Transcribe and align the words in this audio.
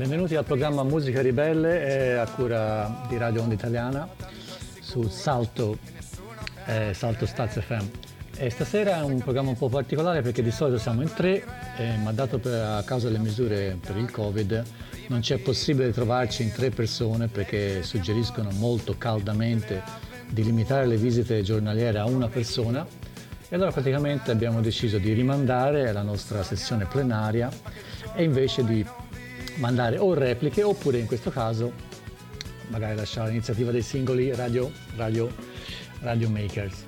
Benvenuti 0.00 0.34
al 0.34 0.44
programma 0.44 0.82
Musica 0.82 1.20
Ribelle 1.20 2.18
a 2.18 2.26
cura 2.26 3.04
di 3.06 3.18
Radio 3.18 3.42
Onda 3.42 3.52
Italiana 3.52 4.08
su 4.80 5.02
Salto, 5.08 5.76
eh, 6.64 6.94
Salto 6.94 7.26
Staz 7.26 7.60
FM. 7.60 7.84
E 8.34 8.48
stasera 8.48 8.96
è 8.96 9.02
un 9.02 9.18
programma 9.18 9.50
un 9.50 9.58
po' 9.58 9.68
particolare 9.68 10.22
perché 10.22 10.42
di 10.42 10.50
solito 10.50 10.78
siamo 10.78 11.02
in 11.02 11.12
tre, 11.12 11.44
eh, 11.76 11.98
ma 11.98 12.12
dato 12.12 12.38
per, 12.38 12.54
a 12.54 12.82
causa 12.82 13.08
delle 13.08 13.22
misure 13.22 13.76
per 13.78 13.98
il 13.98 14.10
Covid 14.10 14.64
non 15.08 15.20
c'è 15.20 15.36
possibile 15.36 15.92
trovarci 15.92 16.44
in 16.44 16.52
tre 16.52 16.70
persone 16.70 17.28
perché 17.28 17.82
suggeriscono 17.82 18.48
molto 18.52 18.94
caldamente 18.96 19.82
di 20.30 20.42
limitare 20.42 20.86
le 20.86 20.96
visite 20.96 21.42
giornaliere 21.42 21.98
a 21.98 22.06
una 22.06 22.28
persona 22.28 22.86
e 23.50 23.54
allora 23.54 23.70
praticamente 23.70 24.30
abbiamo 24.30 24.62
deciso 24.62 24.96
di 24.96 25.12
rimandare 25.12 25.92
la 25.92 26.02
nostra 26.02 26.42
sessione 26.42 26.86
plenaria 26.86 27.50
e 28.14 28.24
invece 28.24 28.64
di 28.64 28.82
mandare 29.60 29.98
o 29.98 30.12
repliche 30.14 30.62
oppure 30.62 30.98
in 30.98 31.06
questo 31.06 31.30
caso 31.30 31.72
magari 32.68 32.96
lasciare 32.96 33.28
l'iniziativa 33.28 33.70
dei 33.70 33.82
singoli 33.82 34.34
radio, 34.34 34.70
radio, 34.96 35.30
radio 36.00 36.28
makers. 36.28 36.84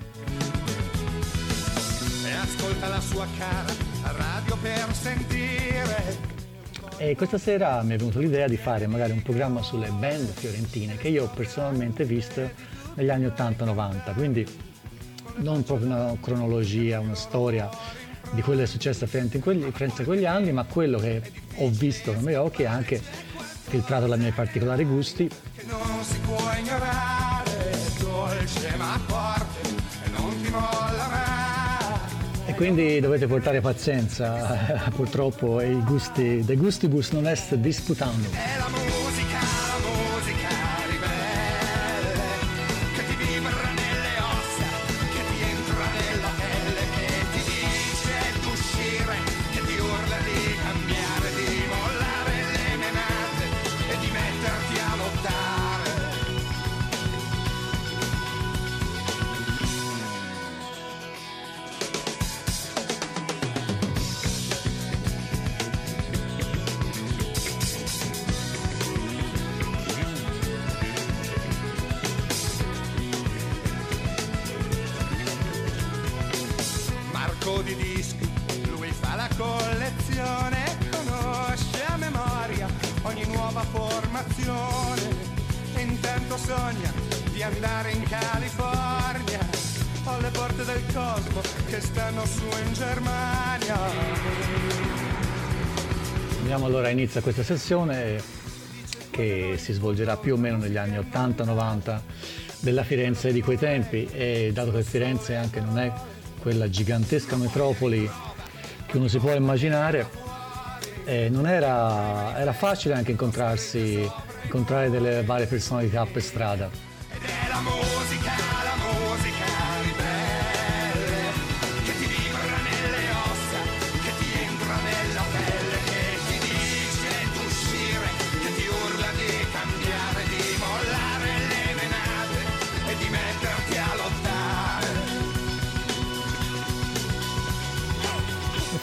E 2.24 2.32
ascolta 2.32 2.88
la 2.88 3.00
sua 3.00 3.26
cara 3.38 3.72
radio 4.16 4.56
per 4.56 4.94
sentire. 4.94 6.30
E 6.96 7.16
questa 7.16 7.38
sera 7.38 7.82
mi 7.82 7.94
è 7.94 7.96
venuta 7.96 8.18
l'idea 8.20 8.46
di 8.46 8.56
fare 8.56 8.86
magari 8.86 9.12
un 9.12 9.22
programma 9.22 9.62
sulle 9.62 9.88
band 9.88 10.28
fiorentine 10.28 10.96
che 10.96 11.08
io 11.08 11.24
ho 11.24 11.30
personalmente 11.34 12.04
visto 12.04 12.48
negli 12.94 13.10
anni 13.10 13.26
80-90, 13.26 14.14
quindi 14.14 14.46
non 15.36 15.62
proprio 15.64 15.88
una 15.88 16.16
cronologia, 16.20 17.00
una 17.00 17.14
storia 17.14 17.68
di 18.32 18.42
quello 18.42 18.60
che 18.60 18.64
è 18.64 18.68
successo 18.68 19.04
a 19.04 19.06
Firenze 19.06 19.36
in 19.36 19.42
quegli, 19.42 19.64
Firenze 19.72 20.02
in 20.02 20.06
quegli 20.06 20.24
anni, 20.24 20.52
ma 20.52 20.64
quello 20.64 20.98
che 20.98 21.22
ho 21.56 21.68
visto 21.68 22.12
con 22.12 22.22
i 22.22 22.24
miei 22.24 22.36
occhi 22.36 22.62
e 22.62 22.66
anche 22.66 23.00
filtrato 23.00 24.06
dai 24.06 24.18
miei 24.18 24.32
particolari 24.32 24.84
gusti. 24.84 25.30
Non 25.66 26.02
si 26.02 26.18
può 26.20 26.38
ignorare, 26.58 27.72
dolce 27.98 28.74
ma 28.76 29.00
forte, 29.06 29.68
e 30.04 30.10
non 30.16 30.42
ti 30.42 30.50
molla 30.50 31.08
mai. 31.10 31.30
E 32.46 32.54
quindi 32.54 33.00
dovete 33.00 33.26
portare 33.26 33.60
pazienza, 33.60 34.88
purtroppo 34.94 35.60
i 35.60 35.80
gusti, 35.84 36.42
de 36.44 36.56
gustibus 36.56 37.10
non 37.10 37.26
est 37.26 37.54
disputando. 37.54 38.28
Inizio 96.92 97.20
a 97.20 97.22
questa 97.22 97.42
sessione 97.42 98.22
che 99.10 99.56
si 99.58 99.72
svolgerà 99.72 100.16
più 100.16 100.34
o 100.34 100.36
meno 100.36 100.56
negli 100.56 100.76
anni 100.76 100.96
80-90 100.96 102.00
della 102.60 102.84
Firenze 102.84 103.32
di 103.32 103.42
quei 103.42 103.58
tempi 103.58 104.08
e 104.12 104.50
dato 104.52 104.70
che 104.70 104.82
Firenze 104.82 105.34
anche 105.34 105.60
non 105.60 105.78
è 105.78 105.92
quella 106.40 106.68
gigantesca 106.68 107.36
metropoli 107.36 108.08
che 108.86 108.96
uno 108.96 109.08
si 109.08 109.18
può 109.18 109.32
immaginare, 109.34 110.08
eh, 111.04 111.28
non 111.28 111.46
era, 111.46 112.38
era 112.38 112.52
facile 112.52 112.94
anche 112.94 113.10
incontrarsi, 113.12 114.08
incontrare 114.42 114.90
delle 114.90 115.22
varie 115.22 115.46
personalità 115.46 116.04
per 116.04 116.22
strada. 116.22 116.91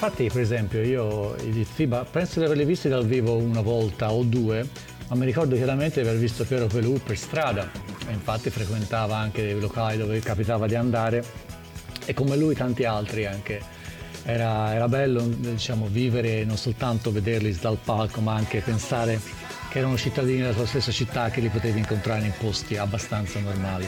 Infatti, 0.10 0.34
per 0.34 0.42
esempio, 0.42 0.82
io 0.82 1.36
i 1.36 1.64
FIBA 1.64 2.04
penso 2.04 2.40
di 2.40 2.46
averli 2.46 2.66
visti 2.66 2.90
dal 2.90 3.06
vivo 3.06 3.36
una 3.36 3.62
volta 3.62 4.12
o 4.12 4.24
due, 4.24 4.68
ma 5.08 5.16
mi 5.16 5.24
ricordo 5.24 5.56
chiaramente 5.56 6.02
di 6.02 6.08
aver 6.08 6.20
visto 6.20 6.46
Piero 6.46 6.66
Pelù 6.66 7.00
per 7.04 7.16
strada. 7.16 7.70
E 8.08 8.12
infatti 8.12 8.50
frequentava 8.50 9.16
anche 9.16 9.44
dei 9.44 9.60
locali 9.60 9.98
dove 9.98 10.20
capitava 10.20 10.66
di 10.66 10.74
andare 10.74 11.24
e 12.06 12.16
come 12.16 12.36
lui 12.38 12.56
tanti 12.56 12.86
altri 12.86 13.28
anche. 13.28 13.62
Era, 14.24 14.74
era 14.74 14.88
bello 14.88 15.22
diciamo, 15.22 15.86
vivere 15.86 16.44
non 16.44 16.58
soltanto 16.58 17.12
vederli 17.12 17.56
dal 17.62 17.78
palco, 17.78 18.20
ma 18.20 18.34
anche 18.34 18.62
pensare 18.62 19.22
che 19.70 19.78
erano 19.78 19.96
cittadini 19.96 20.40
della 20.40 20.54
tua 20.54 20.66
stessa 20.66 20.92
città 20.92 21.30
che 21.30 21.40
li 21.40 21.50
potevi 21.50 21.78
incontrare 21.78 22.26
in 22.26 22.34
posti 22.36 22.78
abbastanza 22.78 23.40
normali. 23.40 23.88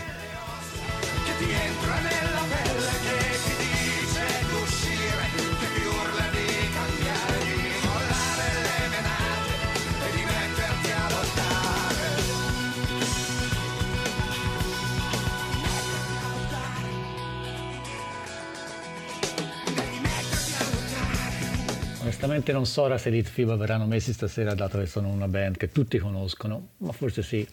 Onestamente 22.42 22.54
non 22.54 22.66
so 22.66 22.82
ora 22.82 22.98
se 22.98 23.10
i 23.10 23.12
Lit 23.12 23.28
FIBA 23.28 23.56
verranno 23.56 23.86
messi 23.86 24.14
stasera 24.14 24.56
dato 24.56 24.80
che 24.80 24.88
sono 24.88 25.10
una 25.10 25.28
band 25.28 25.58
che 25.58 25.70
tutti 25.70 26.00
conoscono, 26.00 26.70
ma 26.78 26.92
forse 26.92 27.22
sì, 27.22 27.48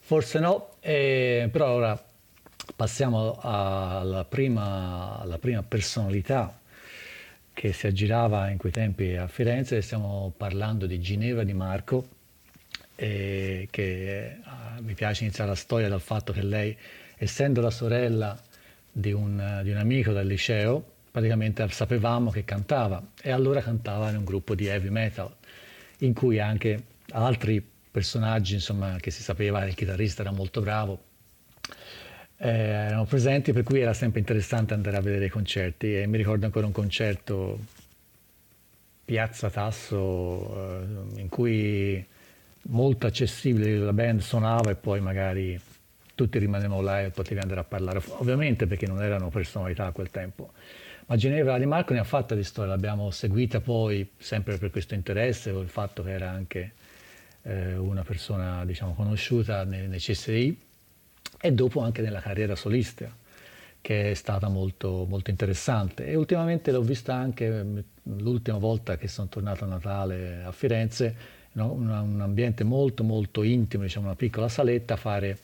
forse 0.00 0.40
no. 0.40 0.70
E, 0.80 1.48
però 1.52 1.70
ora 1.70 2.04
passiamo 2.74 3.38
alla 3.40 4.24
prima, 4.24 5.20
alla 5.20 5.38
prima 5.38 5.62
personalità 5.62 6.58
che 7.52 7.72
si 7.72 7.86
aggirava 7.86 8.50
in 8.50 8.58
quei 8.58 8.72
tempi 8.72 9.14
a 9.14 9.28
Firenze, 9.28 9.80
stiamo 9.80 10.32
parlando 10.36 10.86
di 10.86 10.98
Ginevra 10.98 11.44
Di 11.44 11.54
Marco, 11.54 12.08
e 12.96 13.68
che 13.70 14.38
ah, 14.42 14.80
mi 14.80 14.94
piace 14.94 15.22
iniziare 15.22 15.50
la 15.50 15.56
storia 15.56 15.88
dal 15.88 16.00
fatto 16.00 16.32
che 16.32 16.42
lei, 16.42 16.76
essendo 17.16 17.60
la 17.60 17.70
sorella 17.70 18.36
di 18.90 19.12
un, 19.12 19.60
di 19.62 19.70
un 19.70 19.76
amico 19.76 20.10
del 20.10 20.26
liceo, 20.26 20.94
praticamente 21.16 21.66
sapevamo 21.70 22.30
che 22.30 22.44
cantava 22.44 23.02
e 23.22 23.30
allora 23.30 23.62
cantava 23.62 24.10
in 24.10 24.18
un 24.18 24.24
gruppo 24.24 24.54
di 24.54 24.66
heavy 24.66 24.90
metal 24.90 25.34
in 26.00 26.12
cui 26.12 26.38
anche 26.38 26.82
altri 27.12 27.66
personaggi 27.90 28.52
insomma, 28.52 28.98
che 29.00 29.10
si 29.10 29.22
sapeva 29.22 29.64
il 29.64 29.74
chitarrista 29.74 30.20
era 30.20 30.30
molto 30.30 30.60
bravo 30.60 31.00
eh, 32.36 32.48
erano 32.50 33.06
presenti 33.06 33.54
per 33.54 33.62
cui 33.62 33.80
era 33.80 33.94
sempre 33.94 34.20
interessante 34.20 34.74
andare 34.74 34.98
a 34.98 35.00
vedere 35.00 35.24
i 35.24 35.28
concerti 35.30 35.98
e 35.98 36.06
mi 36.06 36.18
ricordo 36.18 36.44
ancora 36.44 36.66
un 36.66 36.72
concerto 36.72 37.60
Piazza 39.02 39.48
Tasso 39.48 40.82
eh, 41.14 41.20
in 41.20 41.30
cui 41.30 42.04
molto 42.64 43.06
accessibile 43.06 43.78
la 43.78 43.94
band 43.94 44.20
suonava 44.20 44.70
e 44.70 44.74
poi 44.74 45.00
magari 45.00 45.58
tutti 46.14 46.38
rimanevano 46.38 46.82
là 46.82 47.00
e 47.00 47.08
potevi 47.08 47.40
andare 47.40 47.60
a 47.60 47.64
parlare, 47.64 48.02
ovviamente 48.18 48.66
perché 48.66 48.86
non 48.86 49.02
erano 49.02 49.30
personalità 49.30 49.86
a 49.86 49.92
quel 49.92 50.10
tempo. 50.10 50.52
Ma 51.08 51.14
Ginevra 51.14 51.56
Di 51.56 51.66
Marco 51.66 51.92
ne 51.92 52.00
ha 52.00 52.04
fatta 52.04 52.34
di 52.34 52.42
storia, 52.42 52.72
l'abbiamo 52.72 53.12
seguita 53.12 53.60
poi 53.60 54.10
sempre 54.18 54.58
per 54.58 54.70
questo 54.70 54.94
interesse, 54.94 55.52
con 55.52 55.62
il 55.62 55.68
fatto 55.68 56.02
che 56.02 56.10
era 56.10 56.30
anche 56.30 56.72
eh, 57.42 57.76
una 57.76 58.02
persona 58.02 58.64
diciamo, 58.64 58.92
conosciuta 58.92 59.62
nei, 59.62 59.86
nei 59.86 60.00
CSI 60.00 60.58
e 61.40 61.52
dopo 61.52 61.80
anche 61.80 62.02
nella 62.02 62.20
carriera 62.20 62.56
solista, 62.56 63.08
che 63.80 64.10
è 64.10 64.14
stata 64.14 64.48
molto, 64.48 65.06
molto 65.08 65.30
interessante. 65.30 66.06
E 66.06 66.16
ultimamente 66.16 66.72
l'ho 66.72 66.82
vista 66.82 67.14
anche 67.14 67.84
l'ultima 68.02 68.58
volta 68.58 68.96
che 68.96 69.06
sono 69.06 69.28
tornato 69.28 69.62
a 69.62 69.68
Natale 69.68 70.42
a 70.42 70.50
Firenze, 70.50 71.14
un, 71.52 71.88
un 71.88 72.20
ambiente 72.20 72.64
molto 72.64 73.04
molto 73.04 73.44
intimo, 73.44 73.84
diciamo 73.84 74.06
una 74.06 74.16
piccola 74.16 74.48
saletta, 74.48 74.96
fare 74.96 75.38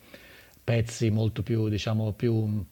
pezzi 0.64 1.08
molto 1.10 1.42
più, 1.42 1.68
diciamo, 1.68 2.10
più 2.12 2.64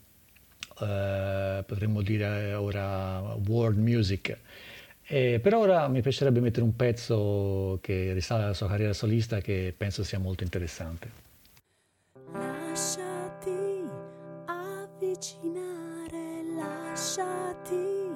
eh, 0.80 1.62
potremmo 1.66 2.02
dire 2.02 2.54
ora 2.54 3.36
world 3.46 3.78
music. 3.78 4.36
E 5.02 5.40
per 5.42 5.54
ora 5.54 5.88
mi 5.88 6.02
piacerebbe 6.02 6.40
mettere 6.40 6.64
un 6.64 6.76
pezzo 6.76 7.78
che 7.80 8.12
risale 8.12 8.44
alla 8.44 8.54
sua 8.54 8.68
carriera 8.68 8.92
solista 8.92 9.40
che 9.40 9.74
penso 9.76 10.04
sia 10.04 10.18
molto 10.18 10.44
interessante. 10.44 11.28
avvicinare, 15.00 16.42
lasciati 16.54 18.14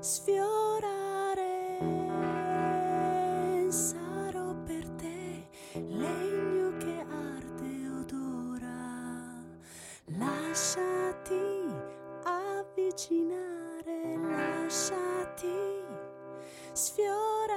sfiorare. 0.00 0.97
Sfiorare. 16.78 17.47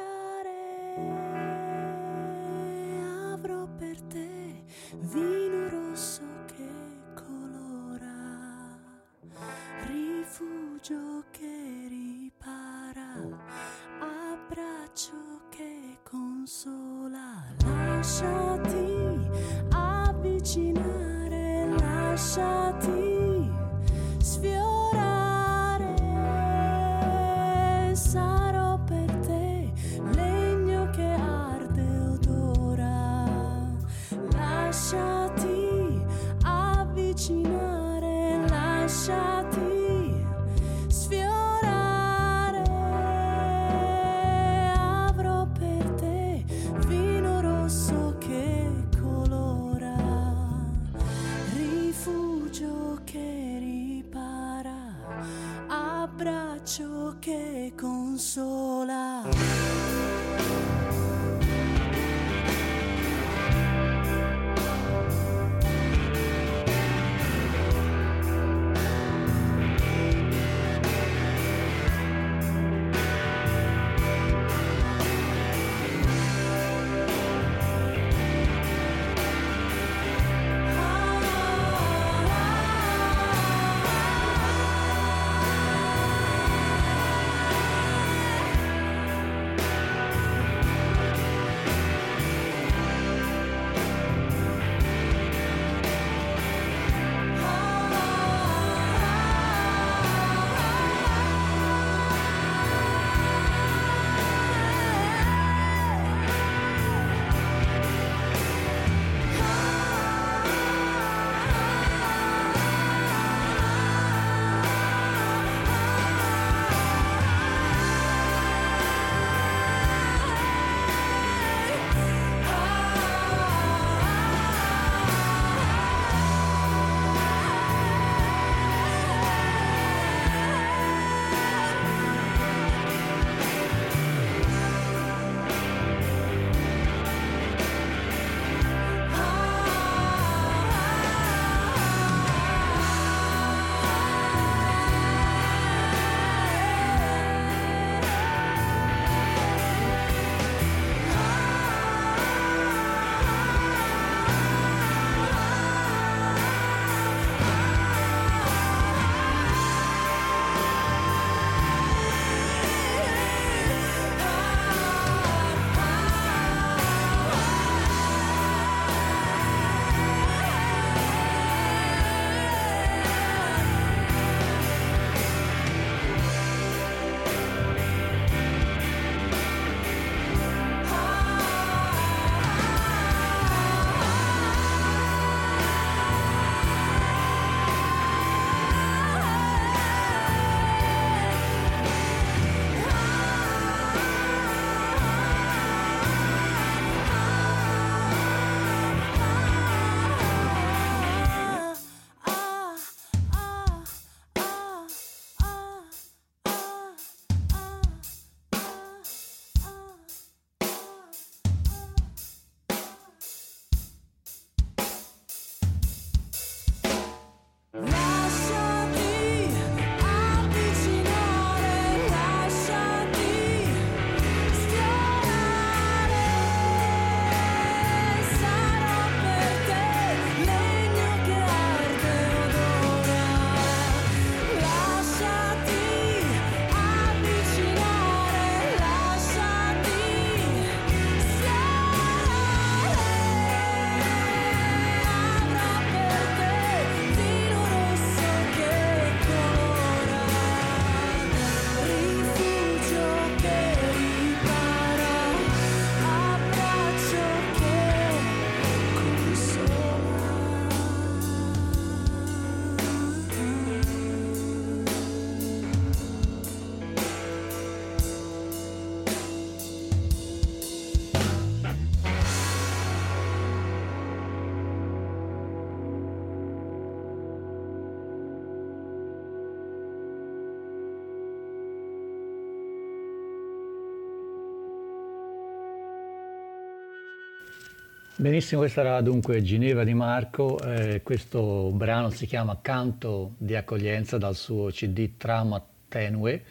Benissimo, 288.17 288.59
questa 288.59 288.81
era 288.81 289.01
dunque 289.01 289.41
Ginevra 289.41 289.83
di 289.85 289.93
Marco, 289.93 290.59
eh, 290.59 291.01
questo 291.01 291.71
brano 291.71 292.09
si 292.09 292.27
chiama 292.27 292.59
Canto 292.61 293.33
di 293.37 293.55
accoglienza 293.55 294.17
dal 294.17 294.35
suo 294.35 294.67
CD 294.67 295.11
Trauma 295.17 295.65
Tenue, 295.87 296.43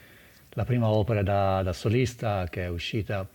la 0.51 0.65
prima 0.65 0.89
opera 0.89 1.23
da, 1.23 1.63
da 1.63 1.73
solista 1.73 2.49
che 2.49 2.65
è 2.65 2.69
uscita, 2.69 3.29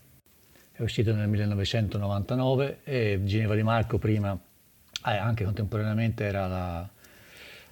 è 0.72 0.82
uscita, 0.82 1.14
nel 1.14 1.30
1999 1.30 2.80
e 2.84 3.22
Ginevra 3.24 3.56
di 3.56 3.64
Marco 3.64 4.00
prima, 4.00 4.34
eh, 4.34 5.16
anche 5.16 5.44
contemporaneamente 5.46 6.26
era 6.26 6.48
la, 6.48 6.90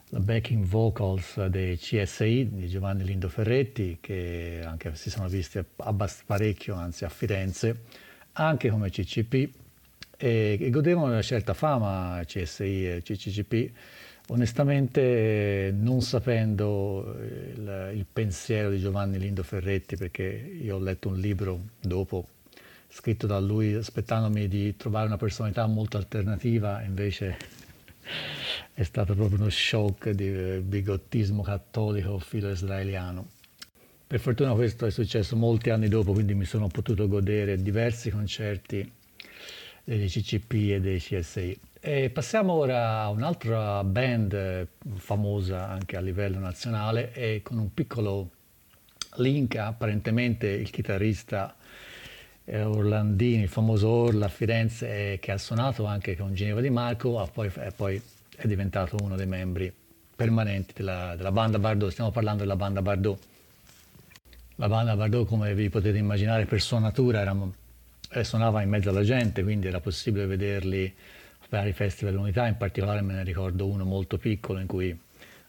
la 0.10 0.20
backing 0.20 0.64
vocals 0.64 1.46
dei 1.48 1.78
CSI 1.78 2.50
di 2.54 2.70
Giovanni 2.70 3.04
Lindo 3.04 3.28
Ferretti 3.28 3.98
che 4.00 4.62
anche 4.64 4.96
si 4.96 5.10
sono 5.10 5.28
visti 5.28 5.58
abbastanza 5.78 6.24
parecchio, 6.26 6.76
anzi 6.76 7.04
a 7.06 7.10
Firenze, 7.10 7.82
anche 8.34 8.70
come 8.70 8.90
CCP 8.92 9.62
e, 10.18 10.70
godevano 10.72 11.08
di 11.08 11.12
una 11.14 11.22
certa 11.22 11.54
fama 11.54 12.22
CSI 12.26 12.88
e 12.88 13.02
CCCP, 13.04 13.72
onestamente 14.28 15.74
non 15.76 16.02
sapendo 16.02 17.16
il, 17.20 17.92
il, 17.96 18.06
pensiero 18.12 18.70
di 18.70 18.80
Giovanni 18.80 19.20
Lindo 19.20 19.44
Ferretti, 19.44 19.96
perché 19.96 20.24
io 20.62 20.76
ho 20.76 20.80
letto 20.80 21.10
un 21.10 21.20
libro 21.20 21.60
dopo 21.80 22.28
scritto 22.90 23.26
da 23.26 23.40
lui 23.40 23.74
aspettandomi 23.74 24.48
di 24.48 24.76
trovare 24.78 25.08
una 25.08 25.18
personalità 25.18 25.66
molto 25.66 25.98
alternativa, 25.98 26.82
invece 26.84 27.38
è 28.74 28.84
stato 28.84 29.16
proprio 29.16 29.40
uno 29.40 29.50
shock 29.50 30.10
di 30.12 30.60
bigottismo 30.62 31.42
cattolico 31.42 32.20
filo-israeliano. 32.20 33.28
Per 34.06 34.20
fortuna 34.20 34.54
questo 34.54 34.86
è 34.86 34.92
successo 34.92 35.36
molti 35.36 35.72
anni 35.72 35.88
dopo, 35.88 36.14
quindi 36.14 36.36
mi 36.36 36.46
sono 36.46 36.68
potuto 36.68 37.08
godere 37.08 37.62
diversi 37.62 38.12
concerti 38.12 38.92
dei 39.84 40.08
CCP 40.08 40.54
e 40.54 40.82
dei 40.82 41.00
CSI. 41.00 41.60
E 41.80 42.10
passiamo 42.10 42.54
ora 42.54 43.02
a 43.02 43.10
un'altra 43.10 43.84
band 43.84 44.68
famosa 44.96 45.68
anche 45.68 45.98
a 45.98 46.00
livello 46.00 46.40
nazionale 46.40 47.12
e 47.14 47.42
con 47.44 47.58
un 47.58 47.74
piccolo 47.74 48.30
link, 49.16 49.56
apparentemente 49.58 50.48
il 50.48 50.70
chitarrista 50.70 51.56
eh, 52.46 52.64
Orlandini, 52.64 53.44
il 53.44 53.50
famoso 53.50 53.90
Orla 53.90 54.26
a 54.26 54.30
Firenze, 54.30 55.20
che 55.20 55.32
ha 55.32 55.38
suonato 55.38 55.86
anche 55.86 56.16
con 56.16 56.34
Ginevra 56.34 56.62
Di 56.62 56.70
Marco, 56.70 57.30
poi, 57.34 57.52
poi, 57.76 58.02
è 58.36 58.48
diventato 58.48 58.98
uno 59.02 59.16
dei 59.16 59.28
membri 59.28 59.72
permanenti 60.16 60.74
della, 60.76 61.16
della 61.16 61.32
banda 61.32 61.60
Bardot. 61.60 61.92
Stiamo 61.92 62.12
parlando 62.12 62.42
della 62.42 62.56
banda 62.56 62.82
Bardot. 62.82 63.20
La 64.56 64.68
banda 64.68 64.96
Bardot, 64.96 65.28
come 65.28 65.54
vi 65.54 65.70
potete 65.70 65.98
immaginare, 65.98 66.46
per 66.46 66.62
sua 66.62 66.80
natura 66.80 67.22
era 67.22 67.34
eh, 68.14 68.24
suonava 68.24 68.62
in 68.62 68.70
mezzo 68.70 68.90
alla 68.90 69.04
gente, 69.04 69.44
quindi 69.44 69.68
era 69.68 69.80
possibile 69.80 70.26
vederli 70.26 70.94
a 71.40 71.46
vari 71.50 71.74
festival 71.74 72.14
dell'unità, 72.14 72.48
in 72.48 72.58
particolare 72.58 73.02
me 73.02 73.14
ne 73.14 73.24
ricordo 73.24 73.68
uno 73.68 73.84
molto 73.84 74.18
piccolo 74.18 74.60
in 74.60 74.68
cui 74.68 74.98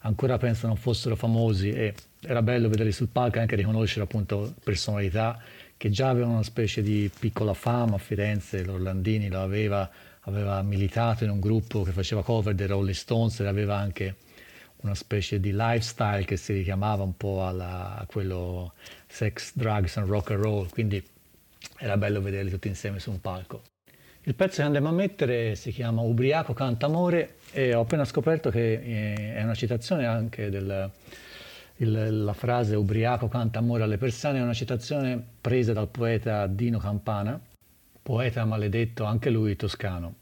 ancora 0.00 0.38
penso 0.38 0.66
non 0.66 0.76
fossero 0.76 1.16
famosi 1.16 1.70
e 1.70 1.94
era 2.20 2.42
bello 2.42 2.68
vederli 2.68 2.92
sul 2.92 3.08
palco 3.08 3.38
e 3.38 3.40
anche 3.40 3.56
riconoscere 3.56 4.04
appunto 4.04 4.54
personalità 4.62 5.40
che 5.76 5.90
già 5.90 6.08
avevano 6.08 6.34
una 6.34 6.42
specie 6.42 6.82
di 6.82 7.10
piccola 7.18 7.52
fama 7.52 7.96
a 7.96 7.98
Firenze, 7.98 8.64
l'Orlandini 8.64 9.28
lo 9.28 9.42
aveva, 9.42 9.90
aveva 10.20 10.62
militato 10.62 11.24
in 11.24 11.30
un 11.30 11.40
gruppo 11.40 11.82
che 11.82 11.92
faceva 11.92 12.22
cover 12.22 12.54
dei 12.54 12.66
Rolling 12.66 12.94
Stones 12.94 13.40
e 13.40 13.46
aveva 13.46 13.76
anche 13.76 14.16
una 14.76 14.94
specie 14.94 15.40
di 15.40 15.52
lifestyle 15.52 16.24
che 16.24 16.36
si 16.36 16.52
richiamava 16.52 17.02
un 17.02 17.16
po' 17.16 17.46
alla, 17.46 17.96
a 17.96 18.06
quello 18.06 18.74
sex, 19.06 19.52
drugs 19.54 19.96
and 19.96 20.08
rock 20.08 20.30
and 20.30 20.42
roll, 20.42 20.68
quindi 20.68 21.02
era 21.78 21.96
bello 21.96 22.20
vederli 22.20 22.50
tutti 22.50 22.68
insieme 22.68 22.98
su 22.98 23.10
un 23.10 23.20
palco. 23.20 23.62
Il 24.26 24.34
pezzo 24.34 24.56
che 24.56 24.62
andiamo 24.62 24.88
a 24.88 24.92
mettere 24.92 25.54
si 25.54 25.70
chiama 25.70 26.00
Ubriaco 26.00 26.54
canta 26.54 26.86
amore 26.86 27.36
e 27.52 27.74
ho 27.74 27.80
appena 27.80 28.04
scoperto 28.04 28.48
che 28.48 28.72
eh, 28.72 29.34
è 29.34 29.42
una 29.42 29.54
citazione 29.54 30.06
anche 30.06 30.48
del, 30.48 30.90
il, 31.76 32.24
la 32.24 32.32
frase 32.32 32.74
Ubriaco 32.74 33.28
canta 33.28 33.58
amore 33.58 33.82
alle 33.82 33.98
persone, 33.98 34.38
è 34.38 34.42
una 34.42 34.54
citazione 34.54 35.22
presa 35.40 35.72
dal 35.72 35.88
poeta 35.88 36.46
Dino 36.46 36.78
Campana, 36.78 37.38
poeta 38.02 38.44
maledetto 38.44 39.04
anche 39.04 39.30
lui 39.30 39.56
toscano. 39.56 40.14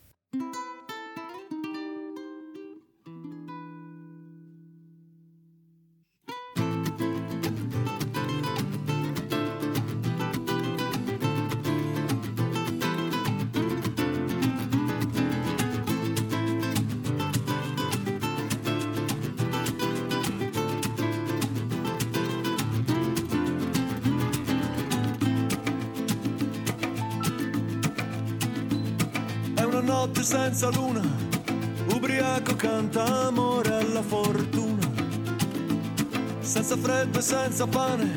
Senza 37.62 37.66
pane, 37.66 38.10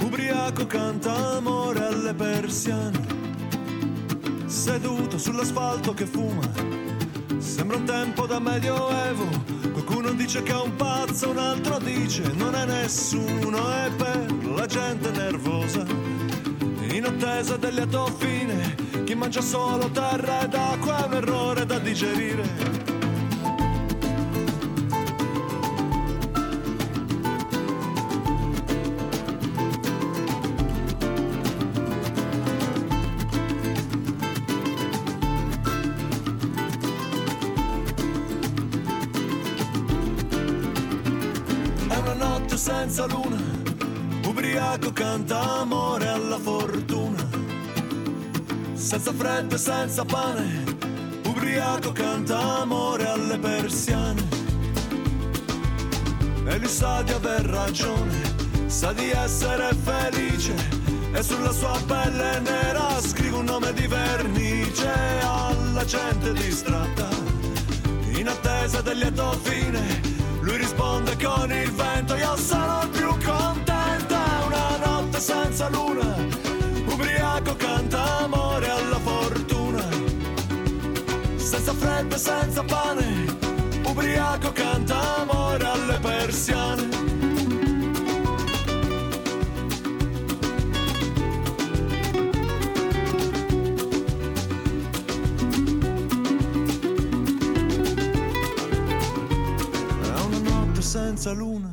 ubriaco 0.00 0.66
canta 0.66 1.36
amore 1.36 1.84
alle 1.84 2.14
persiane. 2.14 2.98
Seduto 4.46 5.18
sull'asfalto 5.18 5.94
che 5.94 6.06
fuma, 6.06 6.50
sembra 7.38 7.76
un 7.76 7.84
tempo 7.84 8.26
da 8.26 8.40
medioevo. 8.40 9.26
Qualcuno 9.72 10.12
dice 10.12 10.42
che 10.42 10.52
è 10.52 10.60
un 10.60 10.74
pazzo, 10.76 11.30
un 11.30 11.38
altro 11.38 11.78
dice 11.78 12.22
non 12.36 12.54
è 12.54 12.64
nessuno, 12.64 13.70
è 13.70 13.90
per 13.96 14.26
la 14.54 14.66
gente 14.66 15.10
nervosa. 15.10 15.84
In 16.90 17.04
attesa 17.04 17.56
del 17.56 17.74
lieto 17.74 18.06
fine 18.18 18.74
chi 19.04 19.14
mangia 19.14 19.40
solo 19.40 19.90
terra 19.90 20.42
ed 20.42 20.54
acqua 20.54 21.04
è 21.04 21.06
un 21.06 21.14
errore 21.14 21.66
da 21.66 21.78
digerire. 21.78 22.73
Notte 42.54 42.56
senza 42.56 43.06
luna, 43.06 43.36
ubriaco 44.26 44.92
canta 44.92 45.60
amore 45.60 46.08
alla 46.08 46.38
fortuna 46.38 47.28
senza 48.74 49.12
freddo 49.12 49.54
e 49.54 49.58
senza 49.58 50.04
pane, 50.04 50.76
ubriaco 51.26 51.92
canta 51.92 52.60
amore 52.60 53.08
alle 53.08 53.38
persiane. 53.38 54.22
E 56.46 56.58
lui 56.58 56.68
sa 56.68 57.02
di 57.02 57.12
aver 57.12 57.44
ragione, 57.46 58.20
sa 58.66 58.92
di 58.92 59.10
essere 59.10 59.74
felice, 59.74 60.54
e 61.12 61.22
sulla 61.22 61.52
sua 61.52 61.80
pelle 61.86 62.40
nera 62.40 63.00
scrive 63.00 63.36
un 63.36 63.44
nome 63.46 63.72
di 63.72 63.86
vernice 63.86 64.92
alla 65.22 65.84
gente 65.84 66.32
distratta, 66.34 67.08
in 68.16 68.28
attesa 68.28 68.80
del 68.82 68.98
lieto 68.98 69.32
fine. 69.42 70.03
Risponde 70.76 71.16
con 71.24 71.52
il 71.52 71.70
vento, 71.70 72.16
io 72.16 72.36
sono 72.36 72.88
più 72.90 73.06
contenta, 73.24 74.42
una 74.44 74.76
notte 74.84 75.20
senza 75.20 75.68
luna, 75.68 76.16
ubriaco 76.86 77.54
canta 77.54 78.24
amore 78.24 78.68
alla 78.68 78.98
fortuna, 78.98 79.88
senza 81.36 81.72
freddo 81.74 82.16
e 82.16 82.18
senza 82.18 82.64
pane, 82.64 83.24
ubriaco 83.84 84.50
canta 84.50 85.18
amore 85.18 85.64
alle 85.64 85.98
persiane. 86.00 86.93
Notte 101.32 101.63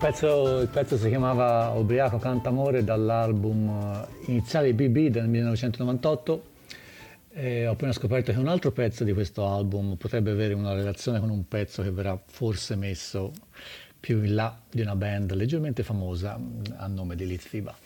pezzo, 0.00 0.60
il 0.60 0.68
pezzo 0.68 0.96
si 0.96 1.08
chiamava 1.08 1.68
Ubriaco 1.76 2.16
Cantamore 2.16 2.82
dall'album 2.82 3.68
eh, 3.68 4.30
iniziale 4.30 4.72
BB 4.72 5.08
del 5.08 5.28
1998. 5.28 6.44
E 7.32 7.66
ho 7.66 7.72
appena 7.72 7.92
scoperto 7.92 8.32
che 8.32 8.38
un 8.38 8.48
altro 8.48 8.72
pezzo 8.72 9.04
di 9.04 9.12
questo 9.12 9.46
album 9.46 9.96
potrebbe 9.96 10.30
avere 10.30 10.54
una 10.54 10.72
relazione 10.72 11.20
con 11.20 11.28
un 11.28 11.46
pezzo 11.46 11.82
che 11.82 11.90
verrà 11.90 12.18
forse 12.24 12.76
messo 12.76 13.30
più 14.00 14.22
in 14.24 14.34
là 14.34 14.58
di 14.70 14.80
una 14.80 14.96
band 14.96 15.34
leggermente 15.34 15.82
famosa 15.82 16.38
mm, 16.38 16.62
a 16.76 16.86
nome 16.86 17.14
di 17.14 17.26
Litfiba. 17.26 17.76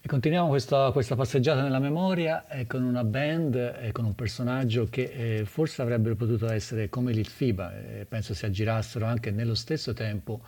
E 0.00 0.08
continuiamo 0.08 0.48
questa, 0.48 0.92
questa, 0.92 1.16
passeggiata 1.16 1.60
nella 1.60 1.80
memoria 1.80 2.46
eh, 2.46 2.68
con 2.68 2.84
una 2.84 3.02
band 3.02 3.56
e 3.56 3.88
eh, 3.88 3.92
con 3.92 4.04
un 4.04 4.14
personaggio 4.14 4.86
che 4.88 5.42
forse 5.44 5.82
avrebbero 5.82 6.14
potuto 6.14 6.48
essere 6.48 6.88
come 6.88 7.12
Litfiba, 7.12 7.72
penso 8.08 8.32
si 8.32 8.46
aggirassero 8.46 9.06
anche 9.06 9.32
nello 9.32 9.56
stesso 9.56 9.92
tempo 9.92 10.40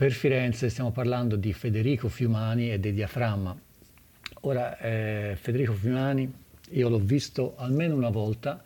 per 0.00 0.12
Firenze, 0.12 0.70
stiamo 0.70 0.92
parlando 0.92 1.36
di 1.36 1.52
Federico 1.52 2.08
Fiumani 2.08 2.72
e 2.72 2.80
dei 2.80 2.94
Diaframma. 2.94 3.54
Ora, 4.40 4.78
eh, 4.78 5.36
Federico 5.38 5.74
Fiumani, 5.74 6.32
io 6.70 6.88
l'ho 6.88 6.98
visto 6.98 7.52
almeno 7.58 7.96
una 7.96 8.08
volta 8.08 8.64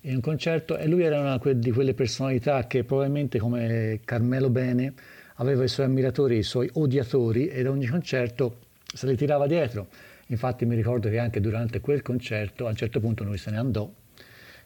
in 0.00 0.16
un 0.16 0.20
concerto 0.20 0.76
e 0.76 0.88
lui 0.88 1.04
era 1.04 1.20
una 1.20 1.38
di 1.54 1.70
quelle 1.70 1.94
personalità 1.94 2.66
che 2.66 2.82
probabilmente 2.82 3.38
come 3.38 4.00
Carmelo 4.04 4.50
Bene 4.50 4.94
aveva 5.34 5.62
i 5.62 5.68
suoi 5.68 5.86
ammiratori, 5.86 6.38
i 6.38 6.42
suoi 6.42 6.68
odiatori 6.72 7.46
e 7.46 7.62
da 7.62 7.70
ogni 7.70 7.86
concerto 7.86 8.56
se 8.92 9.06
li 9.06 9.14
tirava 9.14 9.46
dietro. 9.46 9.86
Infatti 10.26 10.64
mi 10.64 10.74
ricordo 10.74 11.08
che 11.08 11.20
anche 11.20 11.40
durante 11.40 11.78
quel 11.78 12.02
concerto 12.02 12.66
a 12.66 12.70
un 12.70 12.74
certo 12.74 12.98
punto 12.98 13.22
lui 13.22 13.38
se 13.38 13.52
ne 13.52 13.58
andò 13.58 13.88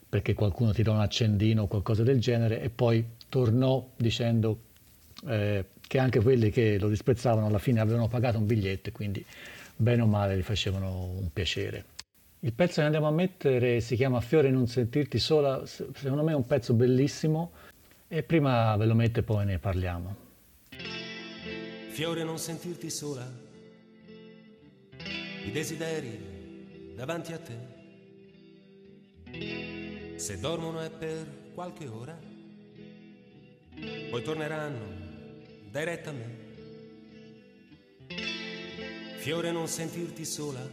perché 0.09 0.33
qualcuno 0.33 0.73
tirò 0.73 0.95
un 0.95 1.01
accendino 1.01 1.65
o 1.65 1.67
qualcosa 1.67 2.03
del 2.03 2.21
genere 2.21 2.63
e 2.63 2.71
poi 2.71 3.05
tornò 3.29 3.87
dicendo 3.97 4.61
eh, 5.27 5.65
che 5.87 5.99
anche 5.99 6.21
quelli 6.21 6.51
che 6.51 6.79
lo 6.79 6.89
disprezzavano 6.89 7.47
alla 7.47 7.59
fine 7.59 7.81
avevano 7.81 8.09
pagato 8.09 8.39
un 8.39 8.47
biglietto 8.47 8.89
e 8.89 8.93
quindi 8.93 9.25
bene 9.77 10.03
o 10.03 10.07
male 10.07 10.37
gli 10.37 10.43
facevano 10.43 11.11
un 11.19 11.31
piacere. 11.33 11.85
Il 12.41 12.53
pezzo 12.53 12.81
che 12.81 12.83
andiamo 12.83 13.07
a 13.07 13.13
mettere 13.13 13.81
si 13.81 13.97
chiama 13.97 14.21
Fiore 14.21 14.51
non 14.51 14.67
sentirti 14.67 15.19
sola, 15.19 15.65
secondo 15.67 16.23
me 16.23 16.33
è 16.33 16.35
un 16.35 16.47
pezzo 16.47 16.75
bellissimo 16.75 17.53
e 18.09 18.23
prima 18.23 18.77
ve 18.77 18.87
lo 18.87 18.95
metto 18.95 19.21
e 19.21 19.23
poi 19.23 19.45
ne 19.45 19.59
parliamo. 19.59 20.25
Fiore 21.91 22.25
non 22.25 22.39
sentirti 22.39 22.91
sola, 22.91 23.27
i 25.45 25.51
desideri 25.51 26.95
davanti 26.95 27.33
a 27.33 27.39
te. 27.39 27.75
Se 30.17 30.39
dormono 30.39 30.81
è 30.81 30.91
per 30.91 31.27
qualche 31.55 31.87
ora, 31.87 32.19
poi 34.11 34.23
torneranno 34.23 34.96
dai 35.77 35.85
retta 35.85 36.09
a 36.09 36.13
me. 36.15 36.45
Fiore 39.19 39.53
non 39.53 39.69
sentirti 39.69 40.25
sola, 40.25 40.67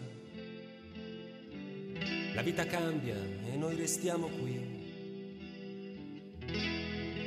la 2.33 2.41
vita 2.41 2.65
cambia 2.65 3.17
e 3.17 3.57
noi 3.57 3.75
restiamo 3.75 4.29
qui. 4.29 4.71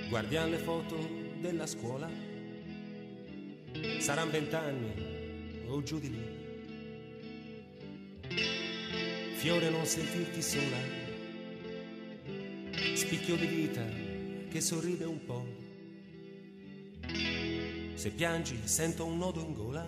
Guardiamo 0.09 0.49
le 0.49 0.57
foto 0.57 0.97
della 1.39 1.67
scuola, 1.67 2.09
saranno 3.99 4.31
vent'anni 4.31 5.65
o 5.67 5.83
giù 5.83 6.01
di 6.01 6.11
lì. 6.11 6.35
Fiore 9.35 9.69
non 9.69 9.85
sentirti 9.85 10.41
sola, 10.41 10.79
spicchio 12.95 13.37
di 13.37 13.47
vita 13.47 13.85
che 14.49 14.63
sorride 14.63 15.05
un 15.05 15.23
po'. 15.27 15.66
Se 18.07 18.13
piangi 18.13 18.61
sento 18.63 19.05
un 19.05 19.19
nodo 19.19 19.41
in 19.41 19.53
gola, 19.53 19.85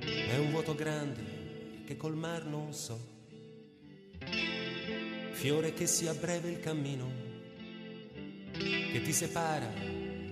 è 0.00 0.36
un 0.38 0.50
vuoto 0.50 0.74
grande 0.74 1.84
che 1.86 1.96
colmar 1.96 2.46
non 2.46 2.72
so. 2.72 2.98
Fiore 5.30 5.72
che 5.72 5.86
sia 5.86 6.12
breve 6.14 6.50
il 6.50 6.58
cammino, 6.58 7.12
che 8.50 9.00
ti 9.04 9.12
separa 9.12 9.72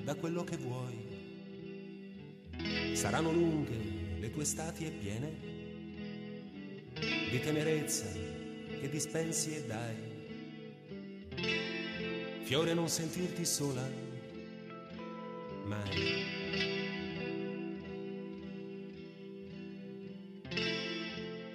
da 0.02 0.16
quello 0.16 0.42
che 0.42 0.57
vuoi. 0.57 1.11
Saranno 2.94 3.31
lunghe 3.31 4.18
le 4.18 4.31
tue 4.33 4.44
stati 4.44 4.85
e 4.85 4.90
piene 4.90 5.31
di 7.31 7.38
tenerezza 7.38 8.11
che 8.11 8.88
dispensi 8.90 9.55
e 9.55 9.64
dai. 9.64 9.94
Fiore 12.42 12.74
non 12.74 12.88
sentirti 12.88 13.44
sola, 13.44 13.88
mai. 15.66 16.32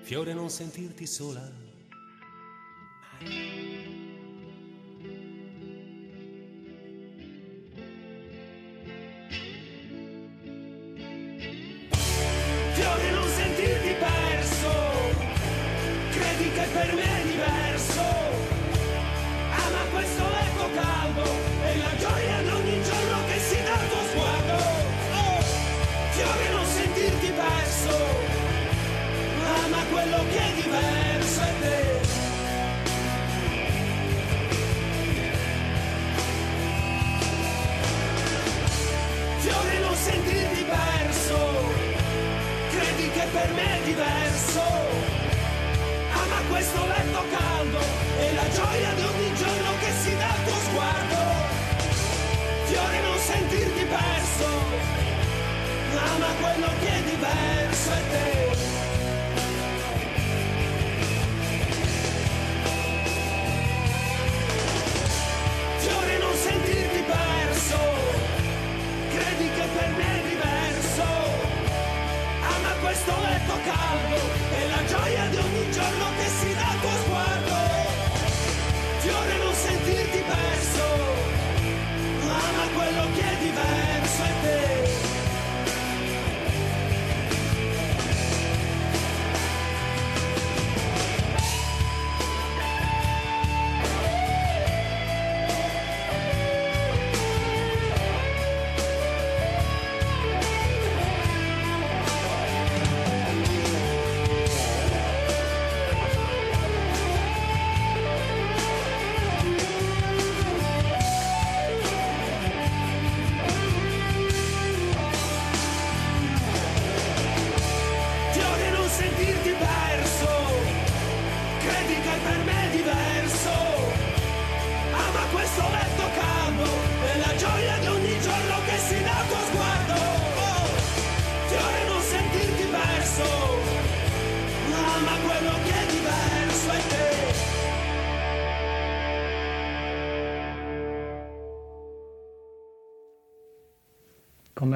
Fiore 0.07 0.33
non 0.33 0.49
sentirti 0.49 1.05
sola, 1.05 1.51
perso, 54.37 54.49
ama 55.97 56.27
quello 56.41 56.67
che 56.79 56.87
è 56.87 57.01
diverso 57.01 57.91
è 57.91 58.01
te. 58.11 58.55
Fiore 65.79 66.17
non 66.19 66.35
sentirti 66.35 67.03
perso, 67.03 67.77
credi 69.09 69.49
che 69.55 69.67
per 69.75 69.89
me 69.97 70.19
è 70.19 70.27
diverso. 70.27 71.05
Ama 72.55 72.71
questo 72.81 73.11
letto 73.21 73.53
caldo 73.65 74.19
e 74.57 74.67
la 74.67 74.85
gioia 74.85 75.25
di 75.29 75.37
ogni 75.37 75.71
giorno 75.71 76.05
che 76.17 76.27
si 76.39 76.53
dà 76.53 76.67
al 76.67 76.79
tuo 76.79 76.95
sguardo. 77.03 77.55
Fiore 78.99 79.37
non 79.37 79.53
sentirti 79.53 80.23
perso, 80.27 80.85
ama 82.23 82.65
quello 82.75 83.07
che 83.15 83.21
è 83.21 83.37
diverso 83.37 84.06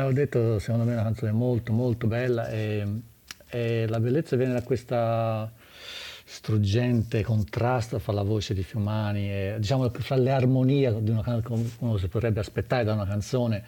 come 0.01 0.09
ho 0.09 0.13
detto, 0.13 0.59
secondo 0.59 0.85
me 0.85 0.91
è 0.91 0.95
una 0.95 1.03
canzone 1.03 1.31
molto 1.31 1.71
molto 1.73 2.07
bella 2.07 2.49
e, 2.49 2.85
e 3.47 3.87
la 3.87 3.99
bellezza 3.99 4.35
viene 4.35 4.53
da 4.53 4.63
questa 4.63 5.51
struggente 6.23 7.23
contrasto 7.23 7.99
fra 7.99 8.13
la 8.13 8.23
voce 8.23 8.53
di 8.53 8.63
Fiumani 8.63 9.29
e 9.29 9.55
diciamo 9.59 9.89
fra 9.89 10.15
le 10.15 10.31
armonie 10.31 11.03
di 11.03 11.09
una 11.09 11.41
come 11.41 11.69
uno 11.79 11.97
si 11.97 12.07
potrebbe 12.07 12.39
aspettare 12.39 12.83
da 12.83 12.93
una 12.93 13.05
canzone 13.05 13.63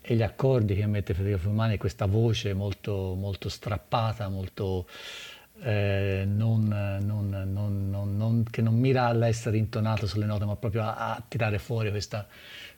e 0.00 0.14
gli 0.14 0.22
accordi 0.22 0.74
che 0.74 0.86
mette 0.86 1.14
Federico 1.14 1.40
Fiumani 1.40 1.74
e 1.74 1.78
questa 1.78 2.06
voce 2.06 2.54
molto, 2.54 3.14
molto 3.14 3.48
strappata, 3.48 4.28
molto, 4.28 4.86
eh, 5.60 6.24
non, 6.26 6.68
non, 7.02 7.88
non, 8.16 8.44
che 8.50 8.62
non 8.62 8.78
mira 8.78 9.06
all'essere 9.06 9.56
intonato 9.56 10.06
sulle 10.06 10.26
note, 10.26 10.44
ma 10.44 10.56
proprio 10.56 10.82
a, 10.82 11.14
a 11.14 11.22
tirare 11.26 11.58
fuori 11.58 11.90
questa, 11.90 12.26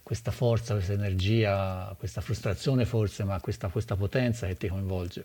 questa, 0.03 0.31
forza, 0.31 0.75
questa 0.75 0.93
energia, 0.93 1.95
questa 1.99 2.21
frustrazione 2.21 2.85
forse, 2.85 3.25
ma 3.25 3.41
questa, 3.41 3.69
questa, 3.69 3.97
potenza 3.97 4.47
che 4.47 4.57
ti 4.57 4.69
coinvolge. 4.69 5.25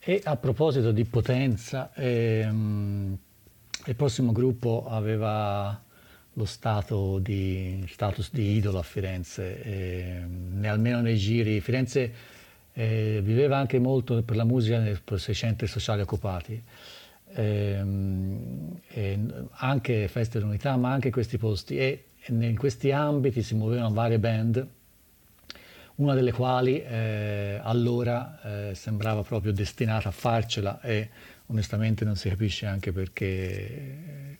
E 0.00 0.20
a 0.24 0.36
proposito 0.36 0.92
di 0.92 1.04
potenza, 1.04 1.92
ehm, 1.94 3.16
il 3.86 3.94
prossimo 3.94 4.32
gruppo 4.32 4.86
aveva 4.88 5.82
lo 6.34 6.44
stato 6.44 7.18
di, 7.18 7.84
status 7.88 8.30
di 8.32 8.52
idolo 8.56 8.78
a 8.78 8.82
Firenze, 8.82 9.62
eh, 9.62 10.68
almeno 10.68 11.00
nei 11.00 11.16
giri. 11.16 11.60
Firenze 11.60 12.12
eh, 12.78 13.20
viveva 13.24 13.56
anche 13.56 13.80
molto 13.80 14.22
per 14.22 14.36
la 14.36 14.44
musica 14.44 14.78
nei 14.78 14.96
suoi 15.16 15.34
centri 15.34 15.66
sociali 15.66 16.00
occupati, 16.00 16.62
eh, 17.34 17.84
anche 19.50 20.06
feste 20.06 20.38
dell'unità, 20.38 20.76
ma 20.76 20.92
anche 20.92 21.10
questi 21.10 21.38
posti. 21.38 21.76
E 21.76 22.04
in 22.26 22.56
questi 22.56 22.92
ambiti 22.92 23.42
si 23.42 23.56
muovevano 23.56 23.92
varie 23.92 24.20
band, 24.20 24.64
una 25.96 26.14
delle 26.14 26.30
quali 26.30 26.80
eh, 26.80 27.58
allora 27.60 28.68
eh, 28.70 28.74
sembrava 28.76 29.22
proprio 29.24 29.52
destinata 29.52 30.10
a 30.10 30.12
farcela 30.12 30.80
e 30.80 31.08
onestamente 31.46 32.04
non 32.04 32.14
si 32.14 32.28
capisce 32.28 32.66
anche 32.66 32.92
perché 32.92 34.36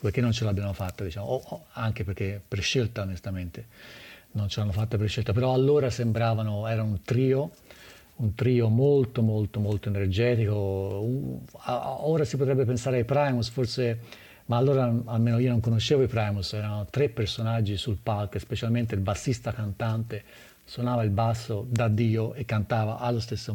perché 0.00 0.20
non 0.20 0.32
ce 0.32 0.44
l'abbiano 0.44 0.74
fatta, 0.74 1.02
diciamo, 1.02 1.26
o, 1.26 1.42
o 1.44 1.66
anche 1.72 2.04
perché 2.04 2.40
per 2.46 2.60
scelta 2.60 3.02
onestamente 3.02 3.66
non 4.32 4.48
ce 4.48 4.60
l'hanno 4.60 4.72
fatta 4.72 4.96
per 4.96 5.08
scelta, 5.08 5.32
però 5.32 5.52
allora 5.52 5.90
sembravano, 5.90 6.66
era 6.66 6.82
un 6.82 7.02
trio, 7.02 7.50
un 8.16 8.34
trio 8.34 8.68
molto 8.68 9.22
molto 9.22 9.60
molto 9.60 9.88
energetico, 9.88 10.54
ora 10.54 12.24
si 12.24 12.36
potrebbe 12.36 12.64
pensare 12.64 12.98
ai 12.98 13.04
Primus, 13.04 13.48
forse, 13.48 13.98
ma 14.46 14.56
allora 14.56 14.92
almeno 15.06 15.38
io 15.38 15.50
non 15.50 15.60
conoscevo 15.60 16.02
i 16.02 16.06
Primus, 16.06 16.52
erano 16.52 16.86
tre 16.90 17.08
personaggi 17.08 17.76
sul 17.76 17.98
palco, 18.02 18.38
specialmente 18.38 18.94
il 18.94 19.00
bassista 19.00 19.52
cantante, 19.52 20.24
suonava 20.64 21.02
il 21.02 21.10
basso 21.10 21.66
da 21.68 21.88
Dio 21.88 22.34
e 22.34 22.44
cantava 22.44 22.98
allo 22.98 23.20
stesso, 23.20 23.52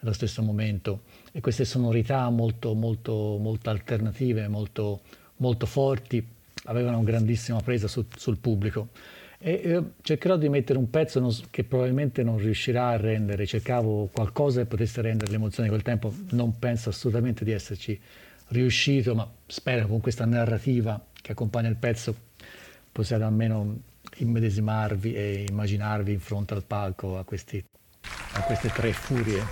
nello 0.00 0.14
stesso 0.14 0.42
momento 0.42 1.02
e 1.32 1.40
queste 1.40 1.64
sonorità 1.64 2.28
molto 2.30 2.74
molto 2.74 3.36
molto 3.38 3.70
alternative, 3.70 4.48
molto 4.48 5.00
molto 5.36 5.66
forti, 5.66 6.26
avevano 6.64 7.02
grandissima 7.02 7.60
presa 7.60 7.86
su, 7.86 8.04
sul 8.16 8.38
pubblico. 8.38 8.88
E 9.40 9.82
cercherò 10.02 10.36
di 10.36 10.48
mettere 10.48 10.78
un 10.78 10.90
pezzo 10.90 11.20
non, 11.20 11.32
che 11.50 11.62
probabilmente 11.62 12.24
non 12.24 12.38
riuscirà 12.38 12.88
a 12.88 12.96
rendere, 12.96 13.46
cercavo 13.46 14.08
qualcosa 14.12 14.60
che 14.62 14.66
potesse 14.66 15.00
rendere 15.00 15.30
l'emozione 15.30 15.68
di 15.68 15.74
quel 15.74 15.84
tempo, 15.84 16.12
non 16.30 16.58
penso 16.58 16.88
assolutamente 16.88 17.44
di 17.44 17.52
esserci 17.52 17.98
riuscito, 18.48 19.14
ma 19.14 19.30
spero 19.46 19.82
che 19.82 19.88
con 19.88 20.00
questa 20.00 20.24
narrativa 20.24 21.00
che 21.22 21.32
accompagna 21.32 21.68
il 21.68 21.76
pezzo 21.76 22.14
possiate 22.90 23.22
almeno 23.22 23.82
immedesimarvi 24.16 25.14
e 25.14 25.44
immaginarvi 25.48 26.12
in 26.12 26.20
fronte 26.20 26.54
al 26.54 26.64
palco 26.64 27.16
a, 27.18 27.24
questi, 27.24 27.64
a 28.32 28.42
queste 28.42 28.70
tre 28.70 28.92
furie. 28.92 29.42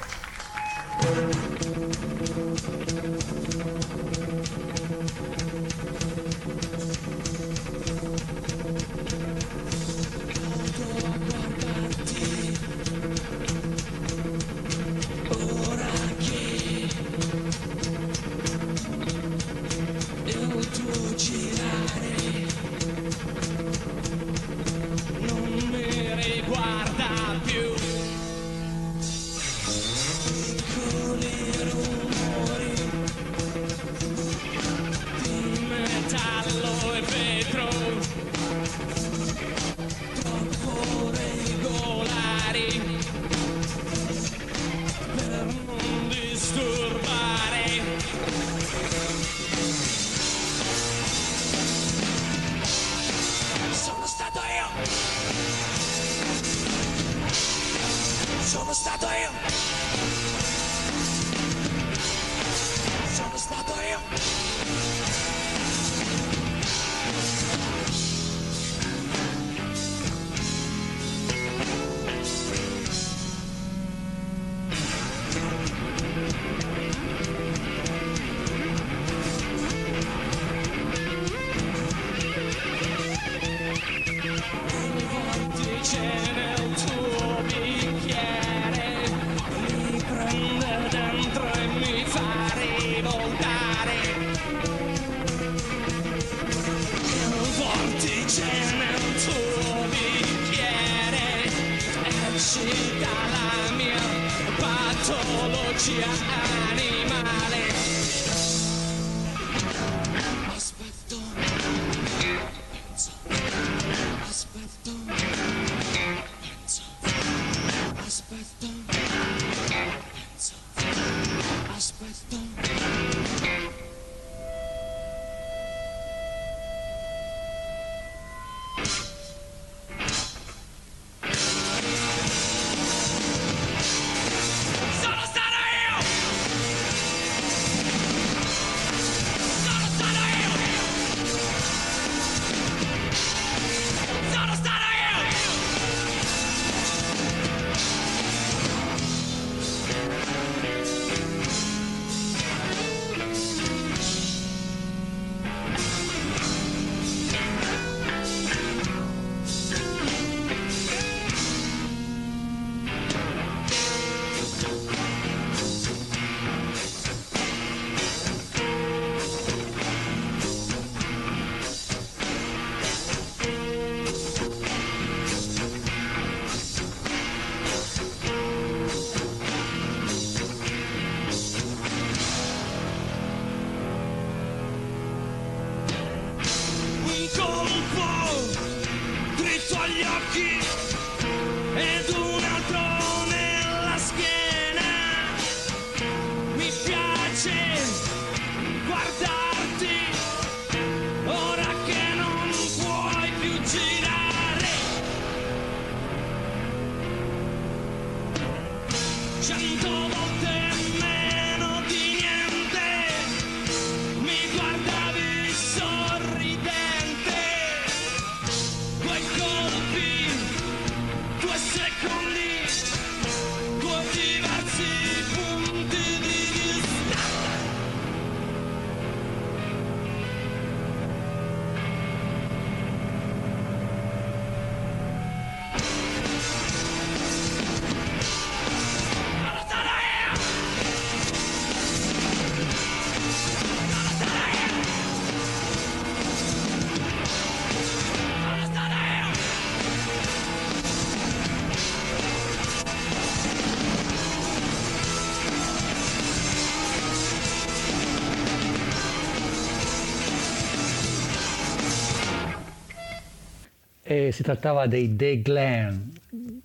Si 264.33 264.43
trattava 264.43 264.87
dei 264.87 265.15
The 265.17 265.43
Glen, 265.43 266.13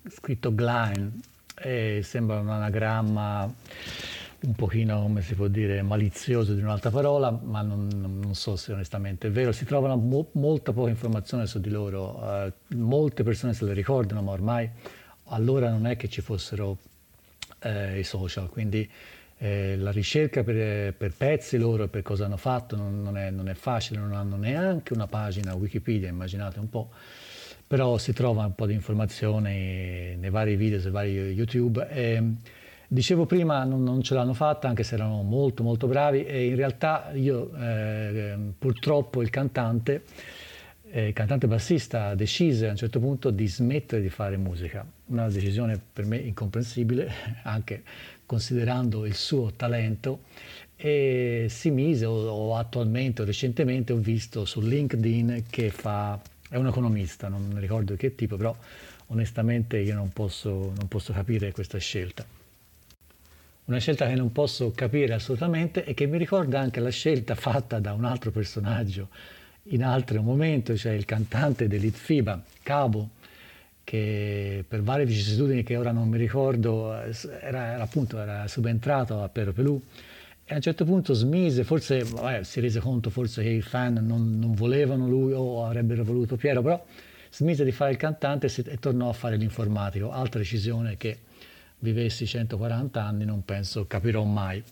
scritto 0.08 0.54
Glen, 0.54 1.20
e 1.54 2.00
sembra 2.02 2.40
un 2.40 2.48
anagramma 2.48 3.54
un 4.42 4.54
pochino, 4.54 5.02
come 5.02 5.22
si 5.22 5.34
può 5.34 5.46
dire, 5.46 5.82
malizioso 5.82 6.54
di 6.54 6.62
un'altra 6.62 6.90
parola, 6.90 7.30
ma 7.30 7.62
non, 7.62 7.88
non 7.88 8.34
so 8.34 8.56
se 8.56 8.72
onestamente 8.72 9.28
è 9.28 9.30
vero. 9.30 9.52
Si 9.52 9.64
trovano 9.64 9.96
mo- 9.96 10.30
molta 10.32 10.72
poca 10.72 10.90
informazione 10.90 11.46
su 11.46 11.60
di 11.60 11.70
loro, 11.70 12.20
eh, 12.44 12.52
molte 12.74 13.22
persone 13.22 13.54
se 13.54 13.64
le 13.64 13.72
ricordano, 13.72 14.20
ma 14.22 14.32
ormai 14.32 14.68
allora 15.26 15.70
non 15.70 15.86
è 15.86 15.96
che 15.96 16.08
ci 16.08 16.20
fossero 16.20 16.78
eh, 17.60 18.00
i 18.00 18.04
social, 18.04 18.48
quindi 18.48 18.88
eh, 19.38 19.76
la 19.76 19.92
ricerca 19.92 20.42
per, 20.42 20.94
per, 20.94 21.12
pezzi 21.16 21.56
loro, 21.56 21.86
per 21.88 22.02
cosa 22.02 22.24
hanno 22.24 22.36
fatto, 22.36 22.76
non, 22.76 23.00
non, 23.02 23.16
è, 23.16 23.30
non, 23.30 23.48
è, 23.48 23.54
facile, 23.54 24.00
non 24.00 24.12
hanno 24.12 24.36
neanche 24.36 24.92
una 24.92 25.06
pagina 25.06 25.54
Wikipedia, 25.54 26.08
immaginate 26.08 26.58
un 26.58 26.68
po', 26.68 26.90
però 27.72 27.96
si 27.96 28.12
trova 28.12 28.44
un 28.44 28.54
po' 28.54 28.66
di 28.66 28.74
informazione 28.74 30.14
nei 30.16 30.28
vari 30.28 30.56
video, 30.56 30.78
sui 30.78 30.90
vari 30.90 31.12
YouTube. 31.30 31.88
E, 31.88 32.22
Dicevo 32.86 33.24
prima 33.24 33.64
non, 33.64 33.82
non, 33.82 34.02
ce 34.02 34.12
l'hanno 34.12 34.34
fatta 34.34 34.68
anche 34.68 34.82
se 34.82 34.96
erano 34.96 35.22
molto 35.22 35.62
molto 35.62 35.86
bravi. 35.86 36.26
E 36.26 36.48
in 36.48 36.56
realtà 36.56 37.12
io 37.14 37.50
eh, 37.56 38.36
purtroppo 38.58 39.22
il 39.22 39.30
cantante, 39.30 40.02
eh, 40.90 41.06
il 41.06 41.12
cantante 41.14 41.46
bassista 41.46 42.14
decise 42.14 42.66
a 42.66 42.72
un 42.72 42.76
certo 42.76 43.00
punto 43.00 43.30
di 43.30 43.48
smettere 43.48 44.02
di 44.02 44.10
fare 44.10 44.36
musica, 44.36 44.84
una 45.06 45.30
decisione 45.30 45.80
per 45.90 46.04
me 46.04 46.18
incomprensibile 46.18 47.10
anche 47.44 47.84
considerando 48.26 49.06
il 49.06 49.14
suo 49.14 49.50
talento. 49.56 50.24
E 50.76 51.46
si 51.48 51.70
mise 51.70 52.04
o, 52.04 52.12
o 52.12 52.56
attualmente 52.56 53.22
o 53.22 53.24
recentemente 53.24 53.94
ho 53.94 53.96
visto 53.96 54.44
su 54.44 54.60
LinkedIn 54.60 55.44
che 55.48 55.70
fa, 55.70 56.20
è 56.52 56.56
un 56.56 56.66
economista, 56.66 57.28
non 57.28 57.56
ricordo 57.58 57.96
che 57.96 58.14
tipo 58.14 58.36
però 58.36 58.54
onestamente 59.06 59.78
io 59.78 59.94
non 59.94 60.12
posso, 60.12 60.50
non 60.50 60.86
posso 60.86 61.14
capire 61.14 61.50
questa 61.50 61.78
scelta. 61.78 62.26
Una 63.64 63.78
scelta 63.78 64.06
che 64.06 64.14
non 64.14 64.32
posso 64.32 64.70
capire 64.72 65.14
assolutamente 65.14 65.82
e 65.82 65.94
che 65.94 66.04
mi 66.04 66.18
ricorda 66.18 66.60
anche 66.60 66.80
la 66.80 66.90
scelta 66.90 67.34
fatta 67.34 67.78
da 67.78 67.94
un 67.94 68.04
altro 68.04 68.30
personaggio 68.32 69.08
in 69.66 69.82
altro 69.82 70.20
momento, 70.20 70.76
cioè 70.76 70.92
il 70.92 71.06
cantante 71.06 71.68
dell'Itfiba, 71.68 72.42
Cabo, 72.62 73.08
che 73.82 74.62
per 74.68 74.82
varie 74.82 75.06
vicissitudini 75.06 75.62
che 75.62 75.78
ora 75.78 75.90
non 75.90 76.06
mi 76.08 76.18
ricordo 76.18 76.92
era, 76.92 77.72
era 77.72 77.82
appunto 77.82 78.18
era 78.18 78.46
subentrato 78.46 79.22
a 79.22 79.28
Piero 79.30 79.52
Pelù 79.54 79.80
e 80.44 80.52
a 80.52 80.56
un 80.56 80.60
certo 80.60 80.84
punto 80.84 81.14
smise, 81.14 81.64
forse 81.64 82.02
vabbè, 82.02 82.42
si 82.42 82.60
rese 82.60 82.80
conto 82.80 83.10
forse 83.10 83.42
che 83.42 83.48
i 83.48 83.62
fan 83.62 83.94
non, 83.94 84.38
non, 84.38 84.54
volevano 84.54 85.06
lui 85.06 85.32
o 85.32 85.64
avrebbero 85.64 86.04
voluto 86.04 86.36
Piero, 86.36 86.62
però 86.62 86.84
smise 87.30 87.64
di 87.64 87.72
fare 87.72 87.92
il 87.92 87.96
cantante 87.96 88.46
e, 88.46 88.48
si, 88.48 88.62
e 88.62 88.76
tornò 88.78 89.08
a 89.08 89.12
fare 89.12 89.36
l'informatico, 89.36 90.10
altra 90.10 90.40
decisione 90.40 90.96
che 90.96 91.20
vivessi 91.78 92.26
140 92.26 93.02
anni 93.02 93.24
non 93.24 93.44
penso 93.44 93.86
capirò 93.86 94.24
mai. 94.24 94.62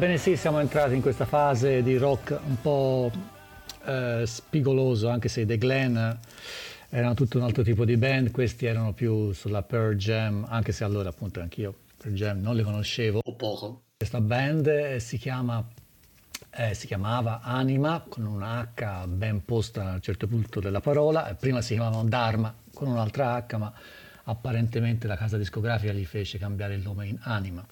Ebbene 0.00 0.16
sì, 0.16 0.34
siamo 0.34 0.60
entrati 0.60 0.94
in 0.94 1.02
questa 1.02 1.26
fase 1.26 1.82
di 1.82 1.98
rock 1.98 2.40
un 2.42 2.58
po' 2.62 3.10
eh, 3.84 4.22
spigoloso, 4.24 5.10
anche 5.10 5.28
se 5.28 5.44
The 5.44 5.58
Glen 5.58 6.18
erano 6.88 7.12
tutto 7.12 7.36
un 7.36 7.44
altro 7.44 7.62
tipo 7.62 7.84
di 7.84 7.98
band, 7.98 8.30
questi 8.30 8.64
erano 8.64 8.94
più 8.94 9.32
sulla 9.32 9.60
Pearl 9.60 9.96
Jam, 9.96 10.46
anche 10.48 10.72
se 10.72 10.84
allora 10.84 11.10
appunto 11.10 11.40
anch'io 11.40 11.80
Pearl 11.98 12.14
Jam 12.14 12.40
non 12.40 12.56
le 12.56 12.62
conoscevo 12.62 13.20
o 13.22 13.34
poco. 13.34 13.82
Questa 13.98 14.22
band 14.22 14.68
eh, 14.68 15.00
si, 15.00 15.18
chiama, 15.18 15.62
eh, 16.48 16.72
si 16.72 16.86
chiamava 16.86 17.42
Anima 17.42 18.02
con 18.08 18.24
una 18.24 18.72
H 18.74 19.06
ben 19.06 19.44
posta 19.44 19.90
a 19.90 19.92
un 19.92 20.00
certo 20.00 20.26
punto 20.26 20.60
della 20.60 20.80
parola, 20.80 21.36
prima 21.38 21.60
si 21.60 21.74
chiamavano 21.74 22.08
Dharma 22.08 22.54
con 22.72 22.88
un'altra 22.88 23.36
H, 23.46 23.56
ma 23.58 23.70
apparentemente 24.24 25.06
la 25.06 25.16
casa 25.18 25.36
discografica 25.36 25.92
gli 25.92 26.06
fece 26.06 26.38
cambiare 26.38 26.72
il 26.72 26.80
nome 26.80 27.06
in 27.06 27.18
Anima. 27.20 27.62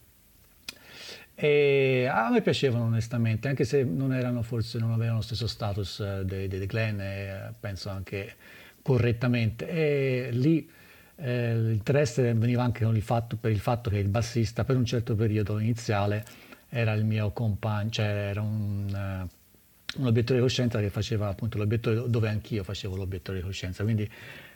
E 1.40 2.08
a 2.10 2.30
me 2.30 2.42
piacevano 2.42 2.86
onestamente, 2.86 3.46
anche 3.46 3.62
se 3.62 3.84
non 3.84 4.12
erano 4.12 4.42
forse 4.42 4.80
non 4.80 4.90
avevano 4.90 5.18
lo 5.18 5.22
stesso 5.22 5.46
status 5.46 6.00
eh, 6.00 6.24
dei, 6.24 6.48
dei 6.48 6.66
Glenn, 6.66 6.98
e, 6.98 7.52
penso 7.60 7.90
anche 7.90 8.34
correttamente. 8.82 9.68
E 9.68 10.30
lì 10.32 10.68
eh, 11.14 11.56
l'interesse 11.56 12.34
veniva 12.34 12.64
anche 12.64 12.84
il 12.84 13.02
fatto, 13.02 13.36
per 13.36 13.52
il 13.52 13.60
fatto 13.60 13.88
che 13.88 13.98
il 13.98 14.08
bassista 14.08 14.64
per 14.64 14.74
un 14.74 14.84
certo 14.84 15.14
periodo 15.14 15.60
iniziale 15.60 16.24
era 16.68 16.92
il 16.94 17.04
mio 17.04 17.30
compagno, 17.30 17.90
cioè 17.90 18.06
era 18.06 18.40
un, 18.40 18.88
uh, 18.88 20.00
un 20.00 20.06
obiettore 20.06 20.40
di 20.40 20.44
coscienza 20.44 20.80
che 20.80 20.90
faceva 20.90 21.28
appunto 21.28 21.56
l'obiettore 21.56 22.10
dove 22.10 22.28
anch'io 22.28 22.64
facevo 22.64 22.96
l'obiettore 22.96 23.38
di 23.38 23.44
coscienza, 23.44 23.84
quindi 23.84 24.10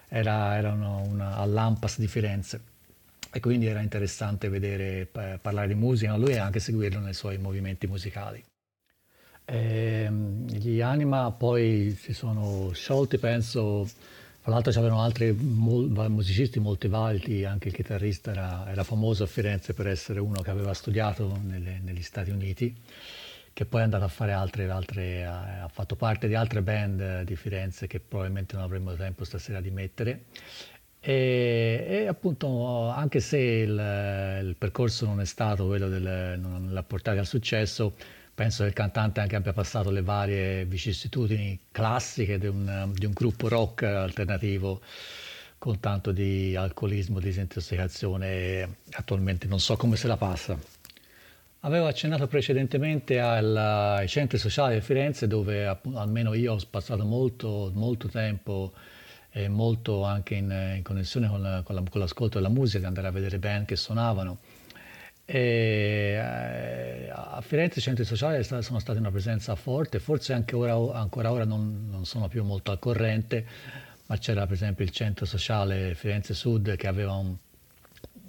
era, 0.08 0.56
era 0.56 0.72
una, 0.72 0.96
una, 0.96 1.36
all'Ampas 1.36 2.00
di 2.00 2.08
Firenze 2.08 2.71
e 3.32 3.40
quindi 3.40 3.66
era 3.66 3.80
interessante 3.80 4.48
vedere 4.48 5.06
parlare 5.40 5.68
di 5.68 5.74
musica, 5.74 6.10
ma 6.10 6.18
lui 6.18 6.32
e 6.32 6.38
anche 6.38 6.60
seguirlo 6.60 7.00
nei 7.00 7.14
suoi 7.14 7.38
movimenti 7.38 7.86
musicali. 7.86 8.44
E, 9.44 10.04
ehm, 10.04 10.46
gli 10.48 10.80
Anima 10.80 11.30
poi 11.32 11.96
si 11.98 12.12
sono 12.12 12.70
sciolti, 12.72 13.18
penso, 13.18 13.88
tra 14.42 14.52
l'altro 14.52 14.70
c'erano 14.70 15.00
altri 15.00 15.32
musicisti 15.32 16.60
molto 16.60 16.88
validi, 16.88 17.44
anche 17.44 17.68
il 17.68 17.74
chitarrista 17.74 18.32
era, 18.32 18.70
era, 18.70 18.84
famoso 18.84 19.24
a 19.24 19.26
Firenze 19.26 19.72
per 19.72 19.86
essere 19.86 20.20
uno 20.20 20.42
che 20.42 20.50
aveva 20.50 20.74
studiato 20.74 21.38
nelle, 21.42 21.80
negli 21.82 22.02
Stati 22.02 22.30
Uniti, 22.30 22.76
che 23.54 23.64
poi 23.64 23.80
è 23.80 23.84
andato 23.84 24.04
a 24.04 24.08
fare 24.08 24.32
altre, 24.32 24.70
altre 24.70 25.24
ha, 25.24 25.68
fatto 25.72 25.96
parte 25.96 26.28
di 26.28 26.34
altre 26.34 26.62
band 26.62 27.22
di 27.22 27.36
Firenze 27.36 27.86
che 27.86 28.00
probabilmente 28.00 28.56
non 28.56 28.64
avremo 28.64 28.94
tempo 28.94 29.24
stasera 29.24 29.60
di 29.60 29.70
mettere. 29.70 30.24
E, 31.04 31.84
e, 31.88 32.06
appunto, 32.06 32.88
anche 32.88 33.18
se 33.18 33.36
il, 33.36 33.70
il, 34.44 34.54
percorso 34.56 35.04
non 35.04 35.20
è 35.20 35.24
stato 35.24 35.66
quello 35.66 35.88
del, 35.88 36.38
non 36.38 36.68
l'ha 36.70 36.82
portato 36.84 37.18
al 37.18 37.26
successo, 37.26 37.94
penso 38.32 38.62
che 38.62 38.68
il 38.68 38.74
cantante 38.74 39.18
anche 39.18 39.34
abbia 39.34 39.52
passato 39.52 39.90
le 39.90 40.02
varie 40.02 40.64
vicissitudini 40.64 41.58
classiche 41.72 42.38
di 42.38 42.46
un, 42.46 42.92
di 42.94 43.04
un 43.04 43.12
gruppo 43.12 43.48
rock 43.48 43.82
alternativo 43.82 44.80
con 45.58 45.80
tanto 45.80 46.12
di 46.12 46.54
alcolismo, 46.54 47.18
disintossicazione 47.18 48.76
attualmente 48.92 49.48
non 49.48 49.58
so 49.58 49.76
come 49.76 49.96
se 49.96 50.06
la 50.06 50.16
passa. 50.16 50.56
Avevo 51.64 51.86
accennato 51.86 52.28
precedentemente 52.28 53.18
al, 53.18 53.56
ai 53.56 54.08
centri 54.08 54.38
sociali 54.38 54.76
di 54.76 54.80
Firenze 54.80 55.26
dove 55.26 55.66
almeno 55.94 56.34
io 56.34 56.54
ho 56.54 56.58
passato 56.70 57.04
molto, 57.04 57.72
molto 57.74 58.08
tempo 58.08 58.72
e 59.32 59.48
molto 59.48 60.04
anche 60.04 60.34
in, 60.34 60.74
in 60.76 60.82
connessione 60.82 61.26
con, 61.28 61.40
la, 61.40 61.62
con, 61.62 61.74
la, 61.74 61.82
con, 61.88 62.00
l'ascolto 62.00 62.38
della 62.38 62.50
musica, 62.50 62.86
andare 62.86 63.08
a 63.08 63.10
vedere 63.10 63.38
band 63.38 63.64
che 63.64 63.76
suonavano. 63.76 64.38
E, 65.24 65.38
eh, 66.20 67.10
a 67.10 67.40
Firenze 67.40 67.78
i 67.78 67.82
centri 67.82 68.04
sociali 68.04 68.44
sono 68.44 68.78
stati 68.78 68.98
una 68.98 69.10
presenza 69.10 69.54
forte, 69.54 70.00
forse 70.00 70.34
anche 70.34 70.54
ora, 70.54 70.98
ancora 70.98 71.32
ora 71.32 71.46
non, 71.46 71.88
non 71.88 72.04
sono 72.04 72.28
più 72.28 72.44
molto 72.44 72.70
al 72.70 72.78
corrente, 72.78 73.46
ma 74.06 74.18
c'era 74.18 74.44
per 74.44 74.54
esempio 74.54 74.84
il 74.84 74.90
centro 74.90 75.24
sociale 75.24 75.94
Firenze 75.94 76.34
Sud 76.34 76.76
che 76.76 76.86
aveva 76.86 77.14
un, 77.14 77.34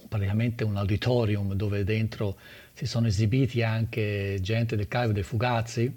praticamente 0.07 0.63
un 0.63 0.77
auditorium 0.77 1.53
dove 1.53 1.83
dentro 1.83 2.37
si 2.71 2.85
sono 2.85 3.07
esibiti 3.07 3.61
anche 3.61 4.37
gente 4.41 4.77
del 4.77 4.87
Caio 4.87 5.11
dei 5.11 5.23
Fugazzi 5.23 5.93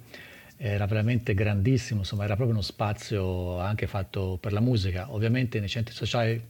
era 0.57 0.87
veramente 0.87 1.35
grandissimo, 1.35 2.01
insomma 2.01 2.25
era 2.25 2.35
proprio 2.35 2.57
uno 2.57 2.65
spazio 2.65 3.59
anche 3.59 3.87
fatto 3.87 4.39
per 4.41 4.53
la 4.53 4.61
musica. 4.61 5.13
Ovviamente 5.13 5.59
nei 5.61 5.69
centri 5.69 5.95
sociali 5.95 6.43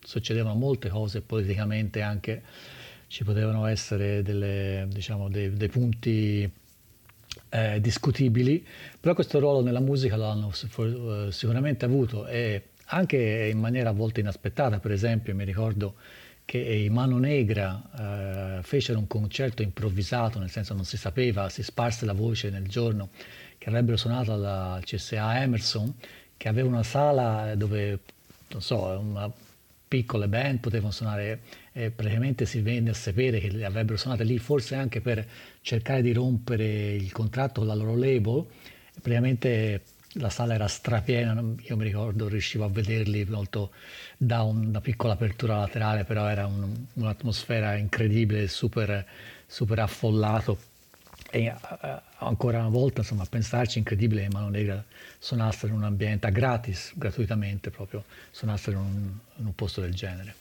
succedevano 0.00 0.54
molte 0.56 0.88
cose 0.88 1.20
politicamente 1.20 2.02
anche, 2.02 2.42
ci 3.06 3.24
potevano 3.24 3.66
essere 3.66 4.22
delle, 4.22 4.86
diciamo, 4.88 5.28
dei, 5.28 5.52
dei, 5.52 5.68
punti 5.68 6.50
eh, 7.50 7.80
discutibili, 7.80 8.66
però 8.98 9.14
questo 9.14 9.38
ruolo 9.38 9.62
nella 9.62 9.80
musica 9.80 10.16
l'hanno 10.16 10.50
eh, 10.50 11.30
sicuramente 11.30 11.84
avuto 11.84 12.26
e 12.26 12.68
anche 12.86 13.48
in 13.52 13.58
maniera 13.58 13.90
a 13.90 13.92
volte 13.92 14.20
inaspettata, 14.20 14.80
per 14.80 14.92
esempio 14.92 15.34
mi 15.34 15.44
ricordo 15.44 15.94
che 16.44 16.58
i 16.58 16.90
Mano 16.90 17.18
Negra 17.18 18.58
eh, 18.58 18.62
fecero 18.62 18.98
un 18.98 19.06
concerto 19.06 19.62
improvvisato, 19.62 20.38
nel 20.38 20.50
senso 20.50 20.74
non 20.74 20.84
si 20.84 20.96
sapeva, 20.96 21.48
si 21.48 21.62
sparse 21.62 22.04
la 22.04 22.12
voce 22.12 22.50
nel 22.50 22.66
giorno 22.66 23.10
che 23.62 23.68
avrebbero 23.68 23.96
suonato 23.96 24.32
al 24.32 24.82
CSA 24.82 25.40
Emerson, 25.40 25.94
che 26.36 26.48
aveva 26.48 26.66
una 26.66 26.82
sala 26.82 27.54
dove, 27.54 28.00
non 28.48 28.60
so, 28.60 28.98
una 28.98 29.30
piccole 29.86 30.26
band 30.26 30.58
potevano 30.58 30.90
suonare 30.90 31.42
e 31.70 31.92
praticamente 31.92 32.44
si 32.44 32.60
venne 32.60 32.90
a 32.90 32.94
sapere 32.94 33.38
che 33.38 33.52
le 33.52 33.64
avrebbero 33.64 33.96
suonate 33.96 34.24
lì 34.24 34.36
forse 34.38 34.74
anche 34.74 35.00
per 35.00 35.24
cercare 35.60 36.02
di 36.02 36.12
rompere 36.12 36.94
il 36.94 37.12
contratto 37.12 37.60
con 37.60 37.68
la 37.68 37.74
loro 37.74 37.94
label. 37.94 38.44
Praticamente 38.94 39.82
la 40.14 40.28
sala 40.28 40.54
era 40.54 40.66
strapiena 40.66 41.40
io 41.60 41.76
mi 41.76 41.84
ricordo 41.84 42.26
riuscivo 42.26 42.64
a 42.64 42.68
vederli 42.68 43.24
molto 43.26 43.70
da 44.16 44.42
una 44.42 44.80
piccola 44.80 45.12
apertura 45.12 45.56
laterale 45.56 46.04
però 46.04 46.26
era 46.26 46.46
un, 46.46 46.68
un'atmosfera 46.94 47.76
incredibile 47.76 48.48
super, 48.48 49.06
super 49.46 49.78
affollato 49.78 50.58
e 51.34 51.48
uh, 51.48 52.00
ancora 52.18 52.58
una 52.58 52.68
volta, 52.68 53.00
insomma, 53.00 53.24
pensarci, 53.24 53.78
incredibile 53.78 54.22
che 54.22 54.28
Mano 54.30 54.50
Negra 54.50 54.84
suonassero 55.18 55.72
in 55.72 55.78
un 55.78 55.84
ambiente 55.84 56.30
gratis, 56.30 56.92
gratuitamente 56.94 57.70
proprio, 57.70 58.04
suonassero 58.30 58.78
in 58.78 58.84
un, 58.84 59.18
in 59.36 59.46
un 59.46 59.54
posto 59.54 59.80
del 59.80 59.94
genere. 59.94 60.34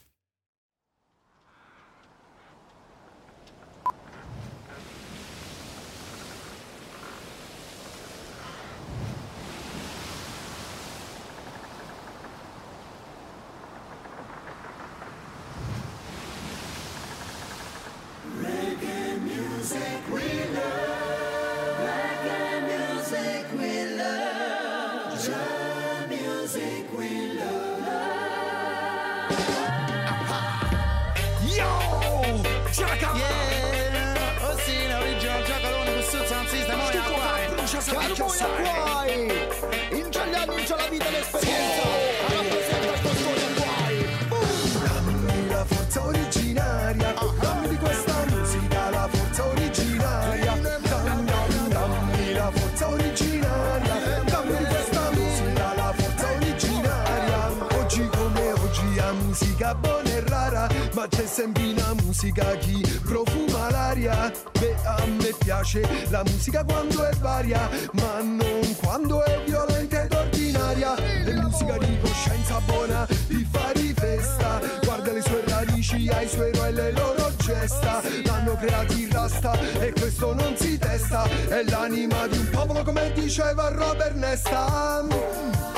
Musica 62.12 62.56
chi 62.58 62.82
profuma 63.04 63.70
l'aria. 63.72 64.32
Beh 64.60 64.76
a 64.84 65.06
me 65.06 65.34
piace 65.40 65.82
la 66.10 66.24
musica 66.24 66.64
quando 66.64 67.04
è 67.04 67.16
varia 67.16 67.70
Ma 67.94 68.22
non 68.22 68.76
quando 68.78 69.24
è 69.24 69.42
violenta 69.46 70.04
ed 70.04 70.14
ordinaria. 70.14 70.96
È 70.96 71.34
musica 71.34 71.78
di 71.78 72.00
coscienza 72.00 72.60
buona, 72.66 73.08
di 73.28 73.48
fare 73.50 73.94
festa. 73.96 74.60
Guarda 74.84 75.12
le 75.14 75.22
sue 75.22 75.44
radici, 75.48 76.10
ai 76.10 76.28
suoi 76.28 76.50
eroi 76.50 76.68
e 76.68 76.72
le 76.72 76.92
loro 76.92 77.32
gesta. 77.38 78.02
L'hanno 78.26 78.56
creati 78.56 79.08
rasta 79.12 79.58
e 79.80 79.94
questo 79.94 80.34
non 80.34 80.56
si 80.58 80.78
testa. 80.78 81.24
È 81.24 81.64
l'anima 81.64 82.28
di 82.28 82.38
un 82.38 82.50
popolo 82.50 82.84
come 82.84 83.12
diceva 83.14 83.70
Robert 83.70 84.16
Nesta 84.16 85.71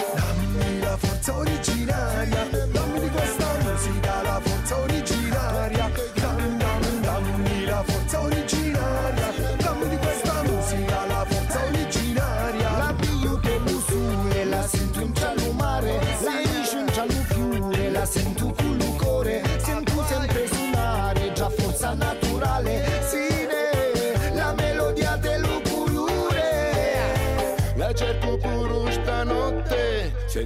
forza 1.24 1.38
originaria, 1.38 2.44
dammi 2.74 3.00
di 3.00 3.10
questa 3.10 3.48
musica 3.64 4.22
la 4.24 4.42
forza 4.44 4.78
originaria 4.78 5.90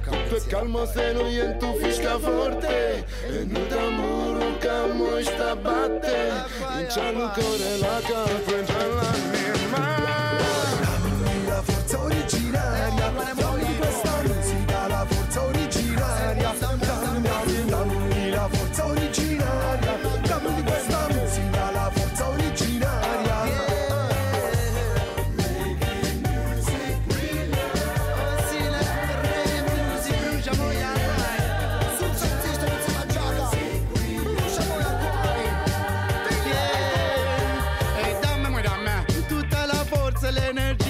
tutto 0.00 0.36
è 0.36 0.46
calmo 0.48 0.86
se 0.86 1.12
non 1.12 1.26
è 1.26 1.56
tu 1.56 1.74
fischia 1.76 2.18
forte 2.18 3.04
E 3.26 3.44
non 3.44 3.66
t'amuro 3.66 4.56
calmo 4.58 5.20
sta 5.22 5.56
batte 5.56 6.32
In 6.78 6.86
cielo 6.90 7.30
cuore 7.30 7.78
la 7.78 8.00
capo 8.02 8.54
in 8.54 8.66
l'anima 8.94 9.96
Dammi 10.80 11.46
la 11.46 11.62
forza 11.62 12.02
originaria 12.02 13.10
Dammi 13.10 13.76
questa 13.78 14.22
musica 14.22 14.77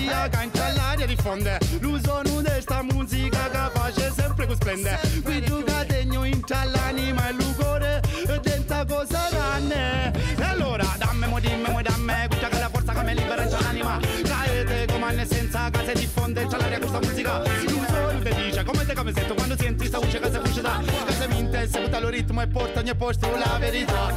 l'energia 0.08 0.28
che 0.28 0.44
in 0.44 0.50
l'aria 0.74 1.06
diffonde 1.06 1.58
L'uso 1.80 2.22
di 2.22 2.60
sta 2.60 2.82
musica 2.82 3.50
che 3.50 3.78
face 3.78 4.12
sempre 4.14 4.46
con 4.46 4.56
splende 4.56 4.98
Qui 5.22 5.42
tu 5.42 5.62
categno 5.64 6.24
in 6.24 6.42
l'anima 6.48 7.28
e 7.28 7.32
l'ugore 7.32 8.00
E 8.26 8.40
dentro 8.40 8.84
cosa 8.86 9.28
ranne 9.30 10.12
E 10.36 10.42
allora 10.42 10.84
dammi, 10.98 11.26
moi 11.28 11.40
dimmi, 11.40 11.70
moi 11.70 11.82
dammi 11.82 12.26
Questa 12.28 12.48
che 12.48 12.58
la 12.58 12.68
forza 12.70 12.92
che 12.92 13.02
mi 13.02 13.14
libera 13.14 13.42
in 13.42 13.50
l'anima 13.50 14.00
Caete 14.24 14.86
come 14.92 15.14
l'essenza 15.14 15.70
che 15.70 15.84
si 15.86 15.92
diffonde 16.00 16.42
in 16.42 16.48
l'aria 16.50 16.78
questa 16.78 16.98
musica. 16.98 17.38
L'uso 17.38 18.22
te 18.22 18.34
dice 18.34 18.64
come 18.64 18.86
te 18.86 18.94
come 18.94 19.12
sento 19.12 19.34
Quando 19.34 19.56
senti 19.56 19.86
sta 19.86 19.98
voce 19.98 20.18
che 20.18 20.30
si 20.30 20.38
fusce 20.42 20.60
da 20.60 20.82
Che 21.06 21.12
si 21.12 21.26
minte, 21.28 21.68
segue 21.68 22.00
lo 22.00 22.08
ritmo 22.08 22.42
e 22.42 22.46
porta 22.46 22.80
ogni 22.80 22.94
posto 22.94 23.30
la 23.30 23.56
verità. 23.58 24.12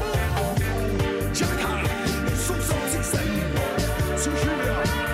Giacca, 1.32 1.68
sul 2.36 2.62
sono 2.62 2.88
sistema 2.88 4.16
Su 4.16 4.30
Giulia 4.34 5.11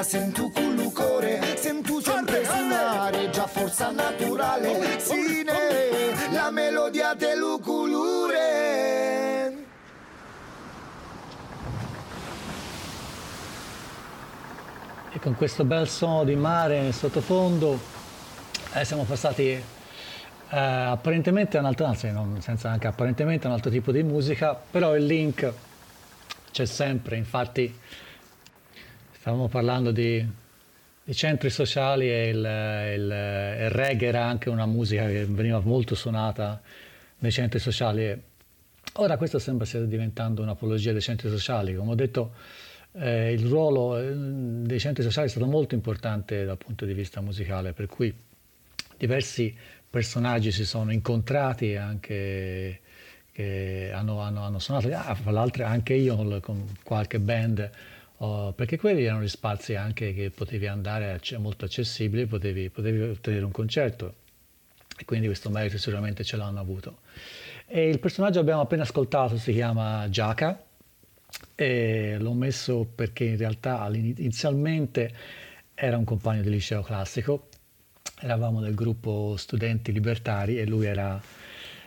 la 0.00 0.06
sento 0.06 0.48
con 0.48 0.78
il 0.78 0.92
cuore, 0.94 1.56
sento 1.56 2.00
sempre 2.00 2.42
suonare, 2.42 3.28
già 3.28 3.46
forza 3.46 3.90
naturale, 3.90 4.98
sì, 4.98 5.42
ne, 5.44 6.32
la 6.32 6.50
melodia 6.50 7.12
dello 7.12 7.58
colore. 7.62 8.38
E 15.12 15.18
con 15.18 15.34
questo 15.34 15.64
bel 15.64 15.86
suono 15.86 16.24
di 16.24 16.34
mare 16.34 16.80
nel 16.80 16.94
sottofondo 16.94 17.78
eh, 18.72 18.84
siamo 18.86 19.04
passati 19.04 19.48
eh, 19.48 19.62
apparentemente 20.48 21.58
a 21.58 21.60
un 21.60 21.66
altro, 21.66 21.84
anzi 21.84 22.10
non, 22.10 22.40
senza 22.40 22.70
anche 22.70 22.86
apparentemente 22.86 23.44
a 23.44 23.50
un 23.50 23.56
altro 23.56 23.70
tipo 23.70 23.92
di 23.92 24.02
musica, 24.02 24.54
però 24.54 24.96
il 24.96 25.04
link 25.04 25.52
c'è 26.52 26.64
sempre, 26.64 27.16
infatti 27.16 27.78
stavamo 29.20 29.48
parlando 29.48 29.90
di, 29.90 30.26
di 31.04 31.14
centri 31.14 31.50
sociali 31.50 32.10
e 32.10 32.28
il, 32.28 32.36
il- 32.38 33.64
il 33.64 33.70
reggae 33.70 34.08
era 34.08 34.24
anche 34.24 34.48
una 34.48 34.64
musica 34.64 35.06
che 35.06 35.26
veniva 35.26 35.60
molto 35.60 35.94
suonata 35.94 36.60
nei 37.18 37.30
centri 37.30 37.58
sociali. 37.58 38.18
Ora 38.94 39.18
questo 39.18 39.38
sembra 39.38 39.66
stia 39.66 39.80
diventando 39.80 40.40
un'apologia 40.40 40.92
dei 40.92 41.02
centri 41.02 41.28
sociali, 41.28 41.74
come 41.74 41.90
ho 41.90 41.94
detto 41.94 42.32
eh, 42.92 43.32
il 43.32 43.46
ruolo 43.46 43.98
eh, 43.98 44.10
dei 44.14 44.80
centri 44.80 45.02
sociali 45.02 45.26
è 45.26 45.30
stato 45.30 45.46
molto 45.46 45.74
importante 45.74 46.44
dal 46.46 46.56
punto 46.56 46.86
di 46.86 46.94
vista 46.94 47.20
musicale, 47.20 47.74
per 47.74 47.86
cui 47.86 48.12
diversi 48.96 49.54
personaggi 49.88 50.50
si 50.50 50.64
sono 50.64 50.92
incontrati 50.92 51.76
anche 51.76 52.80
che 53.32 53.90
hanno, 53.92 54.20
hanno- 54.20 54.42
hanno 54.42 54.58
suonato, 54.58 54.88
ah, 54.92 55.16
l'altro 55.30 55.64
anche 55.66 55.92
io 55.94 56.16
con, 56.16 56.40
con 56.40 56.66
qualche 56.82 57.20
band, 57.20 57.70
oh, 58.22 58.52
perché 58.52 58.78
quelli 58.78 59.04
erano 59.04 59.22
gli 59.22 59.28
spazi 59.28 59.74
anche 59.74 60.14
che 60.14 60.30
potevi 60.30 60.66
andare 60.66 61.12
acce- 61.12 61.38
molto 61.38 61.64
accessibili, 61.64 62.26
potevi, 62.26 62.70
potevi 62.70 63.02
ottenere 63.02 63.44
un 63.44 63.50
concerto. 63.50 64.14
E 64.96 65.04
quindi 65.04 65.26
questo 65.26 65.50
merito 65.50 65.78
sicuramente 65.78 66.24
ce 66.24 66.36
l'hanno 66.36 66.60
avuto. 66.60 67.00
E 67.66 67.88
il 67.88 67.98
personaggio 68.00 68.34
che 68.34 68.40
abbiamo 68.40 68.62
appena 68.62 68.82
ascoltato 68.82 69.38
si 69.38 69.52
chiama 69.52 70.08
Giaca 70.10 70.62
e 71.54 72.16
l'ho 72.18 72.32
messo 72.32 72.84
perché 72.84 73.24
in 73.24 73.36
realtà 73.36 73.88
inizialmente 73.92 75.14
era 75.74 75.96
un 75.96 76.04
compagno 76.04 76.42
di 76.42 76.50
liceo 76.50 76.82
classico, 76.82 77.48
eravamo 78.20 78.60
del 78.60 78.74
gruppo 78.74 79.36
Studenti 79.38 79.92
Libertari 79.92 80.58
e 80.58 80.66
lui 80.66 80.84
era 80.84 81.20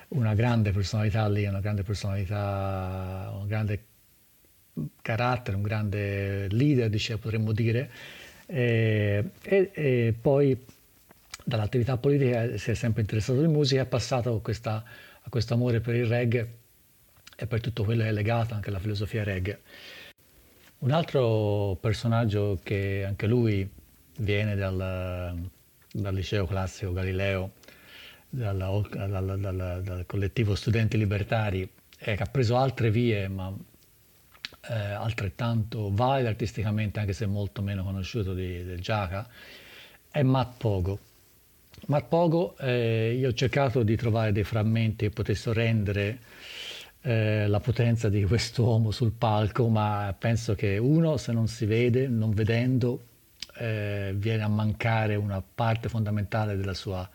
una 0.10 0.34
grande 0.34 0.72
personalità 0.72 1.28
lì, 1.28 1.46
una 1.46 1.60
grande 1.60 1.84
personalità, 1.84 3.32
un 3.40 3.46
grande 3.46 3.93
carattere, 5.02 5.56
un 5.56 5.64
grande 5.64 6.48
leader, 6.50 6.90
dice, 6.90 7.18
potremmo 7.18 7.52
dire, 7.52 7.90
e, 8.46 9.24
e- 9.42 9.72
e 9.74 10.14
poi 10.20 10.58
dall'attività 11.46 11.98
politica 11.98 12.58
si 12.58 12.72
è 12.72 12.74
sempre 12.74 13.02
interessato 13.02 13.42
di 13.42 13.48
musica, 13.48 13.82
è 13.82 13.86
passato 13.86 14.40
questa- 14.42 14.84
a 15.22 15.30
questo 15.30 15.54
amore 15.54 15.80
per 15.80 15.96
il 15.96 16.06
reggae 16.06 16.54
e 17.36 17.48
per 17.48 17.62
tutto 17.62 17.84
quello 17.84 18.04
che 18.04 18.10
è 18.10 18.12
legato 18.12 18.54
anche 18.54 18.70
alla 18.70 18.80
filosofia 18.80 19.24
reggae. 19.24 19.62
Un 20.80 20.92
altro 20.92 21.78
personaggio 21.80 22.60
che 22.62 23.06
anche 23.06 23.26
lui 23.26 23.70
viene 24.18 24.56
dal, 24.56 25.50
dal 25.92 26.14
liceo 26.14 26.46
classico 26.46 26.92
Galileo, 26.92 27.54
dalla- 28.30 28.82
dal, 28.92 29.40
dal- 29.40 29.82
dal 29.84 30.04
collettivo 30.06 30.56
Studenti 30.56 30.98
Libertari, 30.98 31.70
che 31.98 32.12
ha 32.12 32.26
preso 32.26 32.58
altre 32.58 32.92
vie, 32.92 33.28
ma 33.30 33.56
eh, 34.70 34.74
altrettanto 34.74 35.90
valide 35.92 36.30
artisticamente, 36.30 37.00
anche 37.00 37.14
se 37.14 37.26
molto 37.26 37.62
meno 37.62 37.84
conosciuto 37.84 38.34
di, 38.34 38.64
del 38.64 38.80
Giaca, 38.80 39.28
è 40.10 40.22
Matt 40.24 40.58
Pogo. 40.58 41.00
Matt 41.88 42.08
Pogo, 42.08 42.56
eh, 42.58 43.16
io 43.18 43.30
ho 43.30 43.34
cercato 43.34 43.84
di 43.84 43.96
trovare 43.96 44.32
dei 44.32 44.44
frammenti 44.44 45.08
che 45.08 45.12
potessero 45.12 45.54
rendere 45.54 46.20
eh, 47.02 47.48
la 47.48 47.60
potenza 47.60 48.08
di 48.08 48.24
quest'uomo 48.24 48.92
sul 48.92 49.12
palco, 49.12 49.68
ma 49.68 50.16
penso 50.18 50.56
che 50.56 50.78
uno, 50.78 51.18
se 51.18 51.34
non 51.34 51.48
si 51.48 51.66
vede, 51.66 52.08
non 52.08 52.34
vedendo, 52.34 53.02
eh, 53.58 54.14
viene 54.16 54.44
a 54.44 54.48
mancare 54.48 55.16
una 55.16 55.44
parte 55.44 55.90
fondamentale 55.90 56.56
della 56.56 56.74
sua 56.74 57.08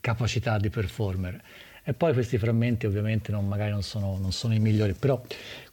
capacità 0.00 0.58
di 0.58 0.70
performer. 0.70 1.40
E 1.88 1.92
poi 1.94 2.12
questi 2.14 2.36
frammenti 2.36 2.84
ovviamente 2.84 3.30
non, 3.30 3.46
magari 3.46 3.70
non 3.70 3.84
sono, 3.84 4.18
non 4.18 4.32
sono 4.32 4.54
i 4.54 4.58
migliori, 4.58 4.92
però 4.94 5.22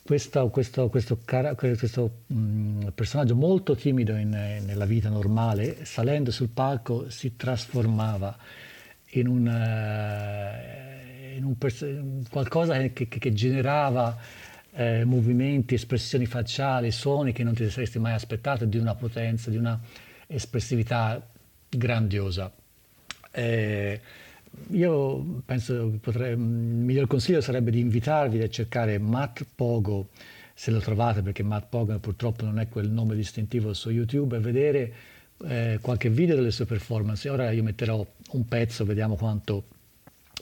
questo, 0.04 0.50
questo, 0.50 0.90
questo, 0.90 1.18
questo, 1.56 2.12
mm, 2.34 2.88
personaggio 2.94 3.36
molto 3.36 3.76
timido 3.76 4.16
in- 4.16 4.30
nella 4.66 4.86
vita 4.86 5.10
normale, 5.10 5.86
salendo 5.86 6.30
sul 6.32 6.50
palco 6.50 7.10
si 7.10 7.36
trasformava 7.38 8.36
in 9.12 9.28
un, 9.28 9.48
eh, 9.48 11.36
in 11.38 11.44
un 11.46 11.58
pers- 11.58 11.86
qualcosa 12.30 12.78
che, 12.90 13.08
che- 13.08 13.08
che 13.20 13.34
generava 13.34 14.18
eh, 14.76 15.04
movimenti, 15.06 15.76
espressioni 15.76 16.26
facciali, 16.26 16.90
suoni 16.92 17.32
che 17.32 17.44
non 17.44 17.54
ti 17.54 17.70
saresti 17.70 18.00
mai 18.00 18.14
aspettato, 18.14 18.66
di 18.66 18.78
una 18.78 18.96
potenza, 18.96 19.52
di 19.52 19.58
una 19.58 19.80
espressività 20.26 21.22
grandiosa. 21.70 22.52
Eh, 23.32 24.02
io 24.72 25.42
penso 25.46 25.92
che 25.92 25.98
potrei, 25.98 26.32
il 26.32 26.38
miglior 26.38 27.08
consiglio 27.08 27.42
sarebbe 27.42 27.72
di 27.72 27.80
invitarvi 27.80 28.42
a 28.42 28.50
cercare 28.50 28.98
Matt 28.98 29.46
Pogo 29.56 30.10
se 30.54 30.72
lo 30.72 30.80
trovate 30.80 31.22
perché 31.22 31.44
Matt 31.44 31.68
Pogan 31.70 32.00
purtroppo 32.00 32.46
non 32.46 32.60
è 32.60 32.70
quel 32.70 32.90
nome 32.90 33.16
distintivo 33.16 33.74
su 33.74 33.90
YouTube, 33.90 34.38
e 34.38 34.40
vedere 34.40 34.94
eh, 35.46 35.80
qualche 35.82 36.10
video 36.10 36.36
delle 36.36 36.52
sue 36.52 36.66
performance. 36.66 37.28
Ora 37.30 37.52
io 37.52 37.64
metterò 37.64 38.06
un 38.32 38.48
pezzo, 38.48 38.86
vediamo 38.86 39.16
quanto 39.16 39.66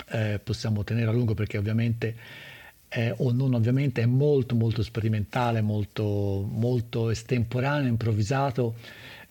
eh, 0.10 0.40
possiamo 0.44 0.84
tenere 0.84 1.10
a 1.10 1.14
lungo 1.14 1.34
perché 1.34 1.58
ovviamente 1.58 2.16
eh, 2.90 3.14
o 3.18 3.32
non 3.32 3.54
ovviamente 3.54 4.02
è 4.02 4.06
molto 4.06 4.56
molto 4.56 4.84
sperimentale, 4.84 5.62
molto, 5.62 6.46
molto 6.50 7.10
estemporaneo, 7.10 7.88
improvvisato 7.88 8.76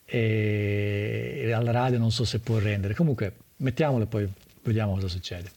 e, 0.07 1.53
alla 1.55 1.71
radio 1.71 1.99
non 1.99 2.11
so 2.11 2.25
se 2.25 2.41
può 2.41 2.59
rendere. 2.59 2.95
Comunque 2.95 3.35
mettiamolo 3.57 4.05
e 4.05 4.07
poi 4.07 4.29
vediamo 4.63 4.95
cosa 4.95 5.09
succede. 5.09 5.51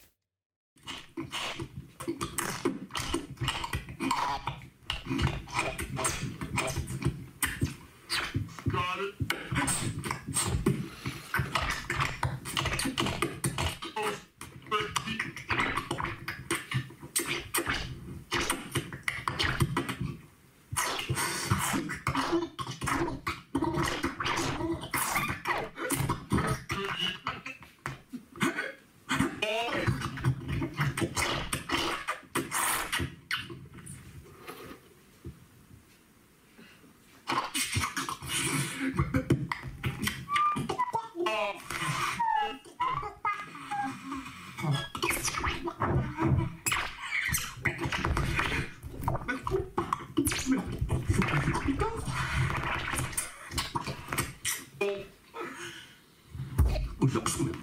E 57.05 57.62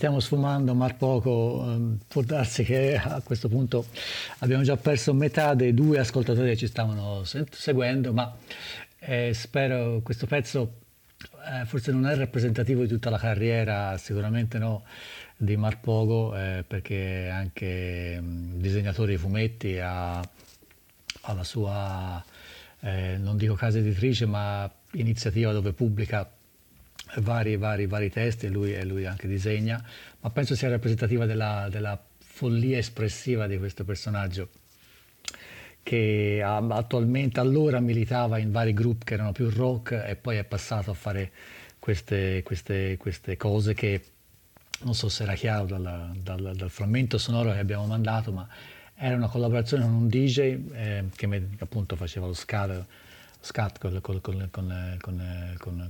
Stiamo 0.00 0.18
sfumando 0.20 0.74
mar 0.74 0.96
poco, 0.96 1.62
ehm, 1.62 1.98
può 2.08 2.22
darsi 2.22 2.64
che 2.64 2.96
a 2.96 3.20
questo 3.22 3.50
punto 3.50 3.84
abbiamo 4.38 4.62
già 4.62 4.78
perso 4.78 5.12
metà 5.12 5.52
dei 5.52 5.74
due 5.74 5.98
ascoltatori 5.98 6.48
che 6.48 6.56
ci 6.56 6.68
stavano 6.68 7.24
se- 7.24 7.44
seguendo, 7.50 8.10
ma 8.10 8.34
eh, 9.00 9.32
spero 9.34 10.00
questo 10.02 10.24
pezzo 10.24 10.78
eh, 11.44 11.66
forse 11.66 11.92
non 11.92 12.06
è 12.06 12.16
rappresentativo 12.16 12.80
di 12.80 12.88
tutta 12.88 13.10
la 13.10 13.18
carriera, 13.18 13.98
sicuramente 13.98 14.56
no, 14.56 14.84
di 15.36 15.54
Marpogo, 15.58 16.34
eh, 16.34 16.64
perché 16.66 17.28
anche 17.30 18.18
mh, 18.18 18.58
disegnatore 18.58 19.12
di 19.12 19.18
fumetti, 19.18 19.78
ha, 19.80 20.18
ha 20.18 21.32
la 21.34 21.44
sua, 21.44 22.24
eh, 22.80 23.18
non 23.18 23.36
dico 23.36 23.52
casa 23.52 23.76
editrice, 23.76 24.24
ma 24.24 24.70
iniziativa 24.92 25.52
dove 25.52 25.74
pubblica 25.74 26.26
vari, 27.18 27.56
vari, 27.56 27.86
vari 27.86 28.10
testi 28.10 28.46
e 28.46 28.48
lui, 28.48 28.82
lui 28.86 29.06
anche 29.06 29.26
disegna, 29.28 29.82
ma 30.20 30.30
penso 30.30 30.54
sia 30.54 30.68
rappresentativa 30.68 31.26
della, 31.26 31.68
della 31.70 32.00
follia 32.18 32.78
espressiva 32.78 33.46
di 33.46 33.58
questo 33.58 33.84
personaggio 33.84 34.48
che 35.82 36.42
attualmente 36.42 37.40
allora 37.40 37.80
militava 37.80 38.38
in 38.38 38.52
vari 38.52 38.72
gruppi 38.72 39.06
che 39.06 39.14
erano 39.14 39.32
più 39.32 39.48
rock 39.48 39.92
e 40.06 40.14
poi 40.14 40.36
è 40.36 40.44
passato 40.44 40.90
a 40.90 40.94
fare 40.94 41.32
queste, 41.78 42.42
queste- 42.42 42.96
queste 42.98 43.36
cose 43.36 43.74
che 43.74 44.04
non 44.82 44.94
so 44.94 45.08
se 45.08 45.24
era 45.24 45.34
chiaro 45.34 45.64
dal, 45.66 46.12
dal- 46.22 46.54
dal 46.54 46.70
frammento 46.70 47.18
sonoro 47.18 47.52
che 47.52 47.58
abbiamo 47.58 47.86
mandato, 47.86 48.32
ma 48.32 48.48
era 48.94 49.16
una 49.16 49.28
collaborazione 49.28 49.82
con 49.82 49.92
un 49.92 50.08
DJ 50.08 50.38
eh, 50.72 51.04
che 51.14 51.42
appunto 51.58 51.96
faceva 51.96 52.26
lo 52.26 52.34
scat, 52.34 52.84
scat 53.40 53.78
con, 53.78 54.00
con- 54.00 54.20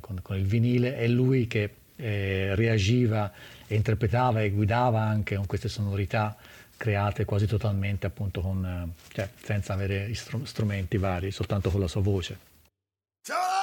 con- 0.00 0.20
con- 0.22 0.36
il 0.36 0.44
vinile 0.46 0.96
e 0.96 1.08
lui 1.08 1.46
che 1.46 1.74
eh, 1.96 2.54
reagiva 2.54 3.30
e 3.66 3.74
interpretava 3.74 4.42
e 4.42 4.50
guidava 4.50 5.00
anche 5.00 5.36
con 5.36 5.46
queste 5.46 5.68
sonorità 5.68 6.36
create 6.76 7.24
quasi 7.26 7.46
totalmente 7.46 8.06
appunto 8.06 8.40
con, 8.40 8.64
eh, 8.64 9.02
cioè, 9.12 9.28
senza 9.42 9.74
avere 9.74 10.12
strumenti 10.14 10.96
vari, 10.96 11.30
soltanto 11.30 11.70
con 11.70 11.80
la 11.80 11.88
sua 11.88 12.00
voce. 12.00 12.38
Allungo 13.28 13.59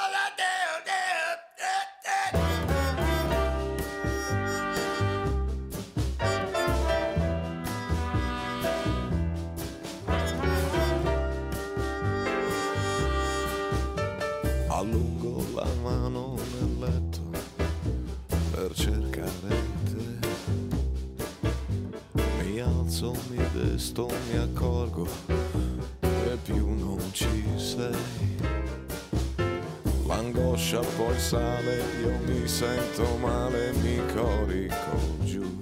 cercare 18.78 19.56
te. 19.84 20.26
Mi 22.40 22.60
alzo, 22.60 23.12
mi 23.28 23.42
desto, 23.52 24.08
mi 24.30 24.38
accorgo 24.38 25.08
che 26.00 26.38
più 26.44 26.68
non 26.78 27.00
ci 27.10 27.44
sei. 27.56 28.36
L'angoscia 30.06 30.78
poi 30.96 31.18
sale, 31.18 31.82
io 32.00 32.12
mi 32.24 32.46
sento 32.46 33.16
male, 33.16 33.72
mi 33.82 34.00
corico 34.14 34.96
giù. 35.24 35.60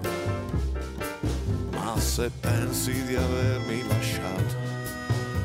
Ma 1.70 1.98
se 1.98 2.30
pensi 2.38 3.02
di 3.06 3.16
avermi 3.16 3.82
lasciato, 3.88 4.54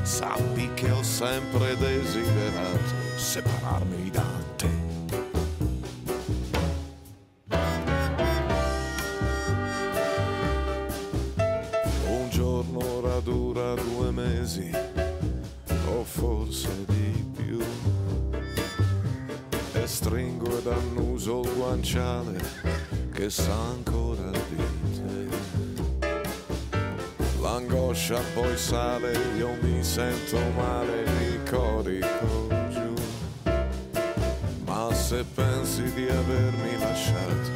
sappi 0.02 0.70
che 0.74 0.92
ho 0.92 1.04
sempre 1.04 1.78
desiderato 1.78 3.00
separarmi 3.16 4.10
da 4.10 4.26
te. 4.58 4.81
Dura 13.52 13.74
due 13.74 14.12
mesi, 14.12 14.72
o 15.89 16.04
forse 16.06 16.70
di 16.88 17.26
più. 17.36 17.60
E 19.74 19.88
stringo 19.88 20.58
ed 20.58 20.68
annuso 20.68 21.41
il 21.41 21.54
guanciale 21.56 22.39
che 23.12 23.30
sa 23.30 23.54
ancora 23.54 24.32
di 24.32 24.64
te. 24.95 26.08
L'angoscia 27.41 28.22
poi 28.34 28.56
sale, 28.56 29.12
io 29.38 29.58
mi 29.62 29.84
sento 29.84 30.39
male, 30.56 31.04
mi 31.20 31.49
corico 31.49 32.47
giù. 32.70 32.93
Ma 34.64 34.93
se 34.93 35.26
pensi 35.36 35.84
di 35.93 36.08
avermi 36.08 36.80
lasciato, 36.80 37.49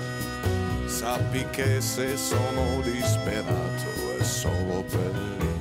sappi 0.88 1.46
che 1.52 1.80
se 1.80 2.18
sono 2.18 2.82
disperato 2.84 4.18
è 4.20 4.24
solo 4.24 4.84
per 4.90 5.12
me. 5.14 5.55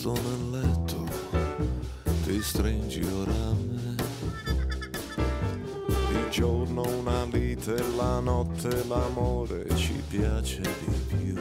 Posto 0.00 0.12
nel 0.12 0.60
letto, 0.60 1.08
ti 2.24 2.40
stringi 2.40 3.02
ora 3.04 3.32
a 3.32 3.52
me. 3.52 3.96
Il 6.12 6.30
giorno 6.30 6.82
una 6.82 7.24
lite, 7.24 7.76
la 7.96 8.20
notte 8.20 8.84
l'amore 8.88 9.66
ci 9.76 10.02
piace 10.08 10.60
di 10.60 10.94
più. 11.06 11.34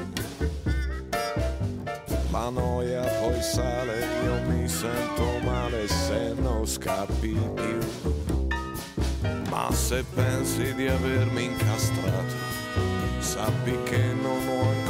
La 2.32 2.50
noia 2.50 3.02
poi 3.02 3.42
sale, 3.42 4.06
io 4.26 4.50
mi 4.50 4.68
sento 4.68 5.40
male 5.44 5.88
se 5.88 6.34
non 6.38 6.66
scappi 6.66 7.38
più. 7.54 7.80
Ma 9.50 9.72
se 9.72 10.04
pensi 10.14 10.74
di 10.76 10.88
avermi 10.88 11.46
incastrato, 11.46 12.36
sappi 13.20 13.78
che 13.84 14.14
non 14.22 14.48
ho 14.48 14.62
ancora 14.62 14.89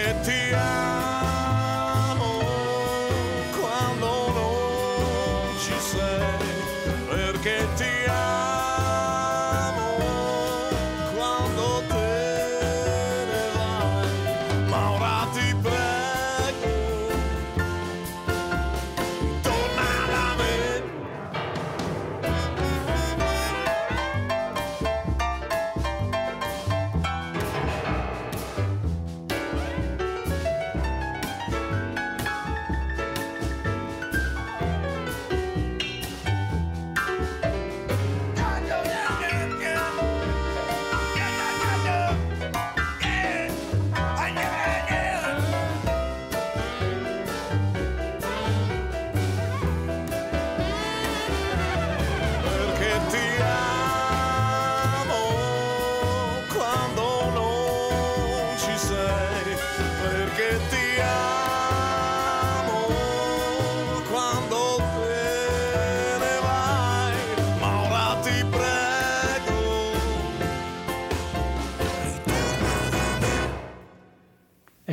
Perché 0.00 0.20
ti 0.22 0.54
amo 0.54 1.09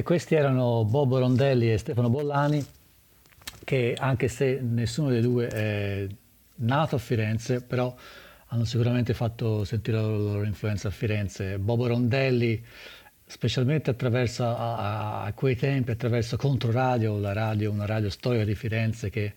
questi 0.07 0.35
erano 0.35 0.85
Bobo 0.85 1.19
Rondelli 1.19 1.69
e 1.69 1.77
Stefano 1.77 2.09
Bollani, 2.09 2.65
che 3.65 3.93
anche 3.99 4.29
se 4.29 4.57
nessuno 4.61 5.09
dei 5.09 5.19
due 5.19 5.47
è 5.49 6.07
nato 6.59 6.95
a 6.95 6.97
Firenze, 6.97 7.59
però 7.61 7.93
hanno 8.47 8.63
sicuramente 8.63 9.13
fatto 9.13 9.65
sentire 9.65 9.97
la 9.97 10.07
loro 10.07 10.43
influenza 10.45 10.87
a 10.87 10.91
Firenze. 10.91 11.57
Bobo 11.59 11.87
Rondelli, 11.87 12.63
specialmente 13.25 13.89
attraverso 13.89 14.45
a, 14.45 15.23
a- 15.23 15.33
quei 15.33 15.57
tempi, 15.57 15.91
attraverso 15.91 16.37
Controradio, 16.37 17.19
la 17.19 17.33
radio, 17.33 17.69
una 17.69 17.85
radio 17.85 18.09
storica 18.09 18.45
di 18.45 18.55
Firenze 18.55 19.09
che, 19.09 19.33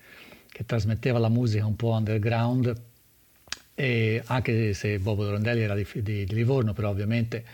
che 0.46 0.64
trasmetteva 0.64 1.18
la 1.18 1.28
musica 1.28 1.66
un 1.66 1.74
po' 1.74 1.90
underground, 1.90 2.72
e 3.74 4.22
anche 4.24 4.72
se 4.74 5.00
Bobo 5.00 5.28
Rondelli 5.28 5.62
era 5.62 5.74
di, 5.74 5.84
di- 5.94 6.24
di 6.24 6.34
Livorno, 6.34 6.72
però 6.72 6.90
ovviamente 6.90 7.44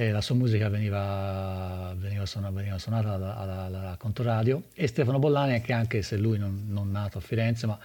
eh, 0.00 0.12
la 0.12 0.20
sua 0.20 0.36
musica 0.36 0.68
veniva, 0.68 1.92
veniva, 1.96 2.24
suona- 2.24 2.50
veniva 2.50 2.78
suonata 2.78 3.14
alla, 3.14 3.36
alla- 3.36 3.62
alla 3.64 3.96
Contoradio 3.98 4.62
e 4.72 4.86
Stefano 4.86 5.18
Bollani 5.18 5.60
che 5.60 5.72
anche 5.72 6.02
se 6.02 6.16
lui 6.16 6.38
non, 6.38 6.66
non 6.68 6.92
nato 6.92 7.18
a 7.18 7.20
Firenze 7.20 7.66
ma 7.66 7.76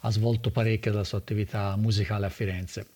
ha 0.00 0.10
svolto 0.10 0.50
parecchio 0.50 0.90
della 0.90 1.04
sua 1.04 1.18
attività 1.18 1.76
musicale 1.76 2.26
a 2.26 2.30
Firenze. 2.30 2.86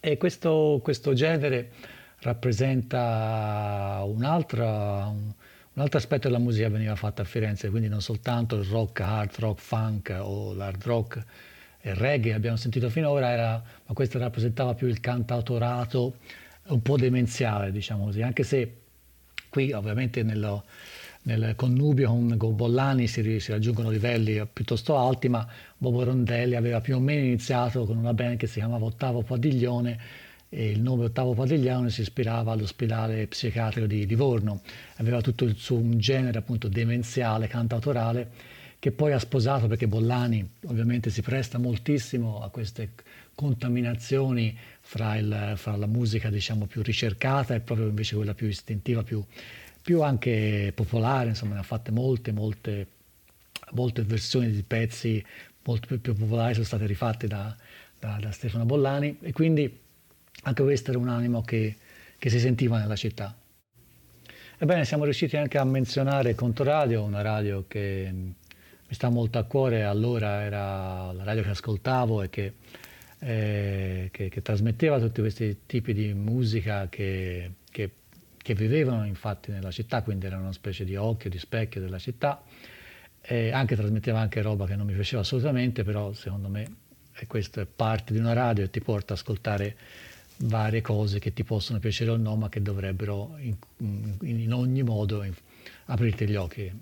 E 0.00 0.16
questo, 0.16 0.80
questo 0.82 1.12
genere 1.12 1.72
rappresenta 2.20 4.00
un'altra, 4.06 5.04
un- 5.08 5.30
un 5.74 5.82
altro 5.82 5.98
aspetto 5.98 6.28
della 6.28 6.40
musica 6.40 6.70
veniva 6.70 6.94
fatta 6.96 7.20
a 7.20 7.24
Firenze, 7.26 7.68
quindi 7.68 7.88
non 7.88 8.00
soltanto 8.00 8.56
il 8.56 8.64
rock, 8.64 9.00
hard 9.00 9.34
rock, 9.38 9.60
funk 9.60 10.16
o 10.18 10.54
l'hard 10.54 10.82
rock 10.82 11.22
e 11.78 11.92
reggae 11.92 12.30
che 12.30 12.34
abbiamo 12.36 12.56
sentito 12.56 12.88
finora, 12.88 13.30
era, 13.30 13.62
ma 13.86 13.92
questo 13.92 14.18
rappresentava 14.18 14.72
più 14.72 14.86
il 14.86 15.00
cantautorato 15.00 16.14
un 16.68 16.82
po' 16.82 16.96
demenziale, 16.96 17.72
diciamo 17.72 18.04
così, 18.04 18.22
anche 18.22 18.42
se 18.42 18.76
qui 19.48 19.72
ovviamente 19.72 20.22
nello, 20.22 20.64
nel 21.22 21.54
connubio 21.56 22.08
con, 22.08 22.36
con 22.36 22.56
Bollani 22.56 23.06
si, 23.06 23.38
si, 23.38 23.52
raggiungono 23.52 23.90
livelli 23.90 24.44
piuttosto 24.50 24.96
alti, 24.96 25.28
ma 25.28 25.46
Bobo 25.76 26.02
Rondelli 26.04 26.56
aveva 26.56 26.80
più 26.80 26.96
o 26.96 27.00
meno 27.00 27.24
iniziato 27.24 27.84
con 27.84 27.96
una 27.96 28.14
band 28.14 28.38
che 28.38 28.46
si 28.46 28.58
chiamava 28.58 28.84
Ottavo 28.86 29.22
Padiglione 29.22 29.98
e 30.48 30.70
il 30.70 30.80
nome 30.80 31.04
Ottavo 31.04 31.34
Padiglione 31.34 31.90
si 31.90 32.02
ispirava 32.02 32.52
all'ospedale 32.52 33.26
psichiatrico 33.26 33.86
di 33.86 34.06
Livorno, 34.06 34.62
aveva 34.96 35.20
tutto 35.20 35.44
il 35.44 35.56
suo 35.56 35.76
un 35.76 35.98
genere 35.98 36.38
appunto 36.38 36.68
demenziale, 36.68 37.46
cantautorale, 37.46 38.30
che 38.78 38.90
poi 38.90 39.12
ha 39.12 39.18
sposato 39.18 39.68
perché 39.68 39.86
Bollani 39.86 40.46
ovviamente 40.66 41.08
si 41.08 41.22
presta 41.22 41.56
moltissimo 41.56 42.42
a 42.42 42.48
queste 42.50 42.94
contaminazioni 43.34 44.58
fra, 44.82 45.16
il, 45.16 45.54
fra 45.56 45.76
la 45.76 45.86
musica 45.86 46.28
diciamo 46.28 46.66
più 46.66 46.82
ricercata 46.82 47.54
e 47.54 47.60
proprio 47.60 47.88
invece 47.88 48.16
quella 48.16 48.34
più 48.34 48.48
istintiva, 48.48 49.02
più, 49.02 49.24
più 49.80 50.02
anche 50.02 50.72
popolare, 50.74 51.30
insomma 51.30 51.54
ne 51.54 51.60
ha 51.60 51.64
fatte 51.64 51.90
molte, 51.90 52.32
molte, 52.32 52.86
molte 53.70 54.02
versioni 54.02 54.50
di 54.50 54.62
pezzi 54.62 55.24
molto 55.64 55.86
più, 55.86 56.00
più 56.00 56.14
popolari 56.14 56.54
sono 56.54 56.66
state 56.66 56.86
rifatte 56.86 57.26
da, 57.26 57.54
da, 57.98 58.18
da 58.20 58.30
Stefano 58.32 58.64
Bollani 58.64 59.18
e 59.20 59.32
quindi 59.32 59.80
anche 60.42 60.62
questo 60.62 60.90
era 60.90 60.98
un 60.98 61.08
animo 61.08 61.42
che, 61.42 61.76
che 62.18 62.30
si 62.30 62.38
sentiva 62.38 62.78
nella 62.78 62.96
città. 62.96 63.34
Ebbene, 64.58 64.84
siamo 64.84 65.04
riusciti 65.04 65.36
anche 65.36 65.58
a 65.58 65.64
menzionare 65.64 66.34
Contoradio, 66.34 67.02
una 67.02 67.22
radio 67.22 67.64
che 67.66 68.08
mi 68.12 68.34
sta 68.94 69.08
molto 69.08 69.38
a 69.38 69.44
cuore, 69.44 69.84
allora 69.84 70.42
era 70.42 71.12
la 71.12 71.24
radio 71.24 71.42
che 71.42 71.50
ascoltavo 71.50 72.22
e 72.22 72.30
che, 72.30 72.52
eh, 73.24 74.08
che, 74.10 74.28
che 74.28 74.42
trasmetteva 74.42 74.98
tutti 74.98 75.20
questi 75.20 75.60
tipi 75.66 75.94
di 75.94 76.12
musica 76.12 76.88
che, 76.88 77.52
che, 77.70 77.90
vivevano 78.54 79.06
infatti 79.06 79.52
nella 79.52 79.70
città, 79.70 80.02
quindi 80.02 80.26
era 80.26 80.36
una 80.36 80.52
specie 80.52 80.84
di 80.84 80.96
occhio, 80.96 81.30
di 81.30 81.38
specchio 81.38 81.80
della 81.80 81.98
città, 81.98 82.42
e 83.20 83.52
anche 83.52 83.76
trasmetteva 83.76 84.18
anche 84.18 84.42
roba 84.42 84.66
che 84.66 84.74
non 84.74 84.86
mi 84.86 84.92
piaceva 84.92 85.22
assolutamente, 85.22 85.84
però 85.84 86.12
secondo 86.12 86.48
me 86.48 86.66
questo 87.28 87.60
è 87.60 87.66
parte 87.66 88.12
di 88.12 88.18
una 88.18 88.32
radio 88.32 88.64
e 88.64 88.70
ti 88.70 88.80
porta 88.80 89.12
ad 89.12 89.20
ascoltare 89.20 89.76
varie 90.38 90.80
cose 90.80 91.20
che 91.20 91.32
ti 91.32 91.44
possono 91.44 91.78
piacere 91.78 92.10
o 92.10 92.16
no, 92.16 92.34
ma 92.34 92.48
che 92.48 92.60
dovrebbero 92.60 93.36
in, 93.38 93.54
in 94.22 94.52
ogni 94.52 94.82
modo 94.82 95.24
aprirti 95.84 96.26
gli 96.26 96.34
occhi. 96.34 96.72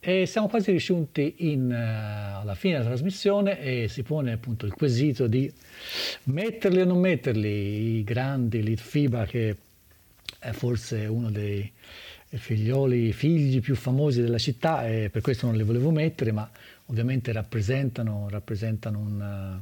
E 0.00 0.26
siamo 0.26 0.48
quasi 0.48 0.70
riusciti 0.70 1.34
uh, 1.40 1.72
alla 1.72 2.54
fine 2.54 2.74
della 2.74 2.90
trasmissione 2.90 3.60
e 3.60 3.88
si 3.88 4.02
pone 4.02 4.32
appunto 4.32 4.64
il 4.64 4.72
quesito 4.72 5.26
di 5.26 5.52
metterli 6.24 6.80
o 6.80 6.84
non 6.84 6.98
metterli, 6.98 7.98
i 7.98 8.04
grandi 8.04 8.62
Litfiba 8.62 9.26
che 9.26 9.56
è 10.38 10.52
forse 10.52 11.06
uno 11.06 11.30
dei 11.30 11.70
figlioli, 12.28 13.12
figli 13.12 13.60
più 13.60 13.74
famosi 13.74 14.20
della 14.20 14.38
città 14.38 14.86
e 14.86 15.08
per 15.10 15.20
questo 15.20 15.46
non 15.46 15.56
li 15.56 15.64
volevo 15.64 15.90
mettere, 15.90 16.30
ma 16.30 16.48
ovviamente 16.86 17.32
rappresentano, 17.32 18.28
rappresentano 18.30 18.98
un 18.98 19.60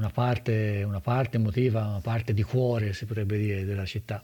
una 0.00 0.10
parte, 0.10 0.82
una 0.82 1.00
parte 1.00 1.36
emotiva, 1.36 1.86
una 1.86 2.00
parte 2.00 2.32
di 2.32 2.42
cuore, 2.42 2.94
si 2.94 3.04
potrebbe 3.04 3.36
dire, 3.36 3.64
della 3.66 3.84
città. 3.84 4.22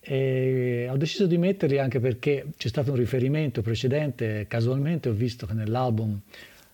E 0.00 0.88
ho 0.90 0.96
deciso 0.96 1.26
di 1.26 1.36
metterli 1.36 1.78
anche 1.78 2.00
perché 2.00 2.46
c'è 2.56 2.68
stato 2.68 2.92
un 2.92 2.96
riferimento 2.96 3.62
precedente, 3.62 4.46
casualmente 4.48 5.08
ho 5.08 5.12
visto 5.12 5.46
che 5.46 5.52
nell'album 5.54 6.20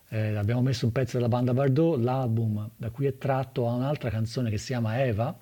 eh, 0.09 0.35
abbiamo 0.35 0.61
messo 0.61 0.85
un 0.85 0.91
pezzo 0.91 1.17
della 1.17 1.27
banda 1.27 1.53
Bardot, 1.53 1.99
l'album 2.01 2.69
da 2.75 2.89
cui 2.89 3.05
è 3.05 3.17
tratto 3.17 3.67
ha 3.67 3.73
un'altra 3.73 4.09
canzone 4.09 4.49
che 4.49 4.57
si 4.57 4.67
chiama 4.67 5.03
Eva 5.03 5.37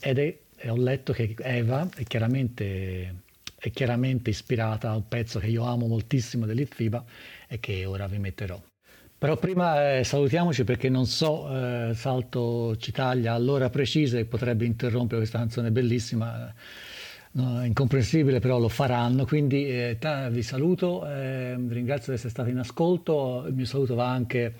ed 0.00 0.18
è, 0.18 0.38
ho 0.68 0.76
letto 0.76 1.12
che 1.12 1.34
Eva 1.38 1.88
è 1.94 2.04
chiaramente, 2.04 3.14
è 3.58 3.70
chiaramente 3.70 4.30
ispirata 4.30 4.90
a 4.90 4.96
un 4.96 5.08
pezzo 5.08 5.38
che 5.38 5.48
io 5.48 5.64
amo 5.64 5.86
moltissimo 5.86 6.46
dell'Itfiba 6.46 7.04
e 7.46 7.58
che 7.60 7.84
ora 7.84 8.06
vi 8.06 8.18
metterò. 8.18 8.60
Però 9.18 9.36
prima 9.36 9.96
eh, 9.96 10.04
salutiamoci 10.04 10.62
perché 10.62 10.88
non 10.88 11.04
so, 11.04 11.52
eh, 11.52 11.92
Salto 11.94 12.76
Citaglia 12.76 13.34
all'ora 13.34 13.68
precisa 13.68 14.16
e 14.16 14.24
potrebbe 14.24 14.64
interrompere 14.64 15.18
questa 15.18 15.38
canzone 15.38 15.72
bellissima, 15.72 16.54
no, 17.38 17.64
incomprensibile 17.64 18.40
però 18.40 18.58
lo 18.58 18.68
faranno, 18.68 19.24
quindi 19.24 19.68
eh, 19.68 19.98
vi 20.30 20.42
saluto, 20.42 21.06
eh, 21.06 21.54
ringrazio 21.54 22.12
di 22.12 22.18
essere 22.18 22.30
stati 22.30 22.50
in 22.50 22.58
ascolto, 22.58 23.44
il 23.46 23.54
mio 23.54 23.64
saluto 23.64 23.94
va 23.94 24.10
anche 24.10 24.54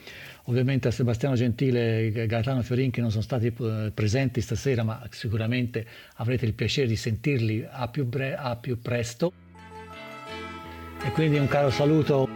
ovviamente 0.45 0.89
a 0.89 0.91
Sebastiano 0.91 1.35
Gentile 1.35 2.07
e 2.07 2.27
Gaetano 2.27 2.63
Fiorin 2.63 2.91
che 2.91 3.01
non 3.01 3.11
sono 3.11 3.23
stati 3.23 3.47
eh, 3.47 3.91
presenti 3.93 4.41
stasera 4.41 4.83
ma 4.85 5.07
sicuramente 5.11 5.85
avrete 6.17 6.47
il 6.47 6.55
piacere 6.55 6.87
di 6.87 6.97
sentirli 6.97 7.67
a 7.69 7.89
più, 7.89 8.07
bre- 8.07 8.37
a 8.37 8.57
più 8.57 8.81
presto. 8.81 9.33
E 11.05 11.11
quindi 11.13 11.39
un 11.39 11.49
caro 11.49 11.71
saluto 11.71 12.29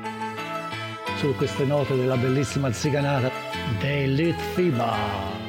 su 1.17 1.35
queste 1.37 1.65
note 1.65 1.97
della 1.97 2.17
bellissima 2.17 2.73
ziganata 2.73 3.31
dei 3.81 4.15
Litfiba. 4.15 5.42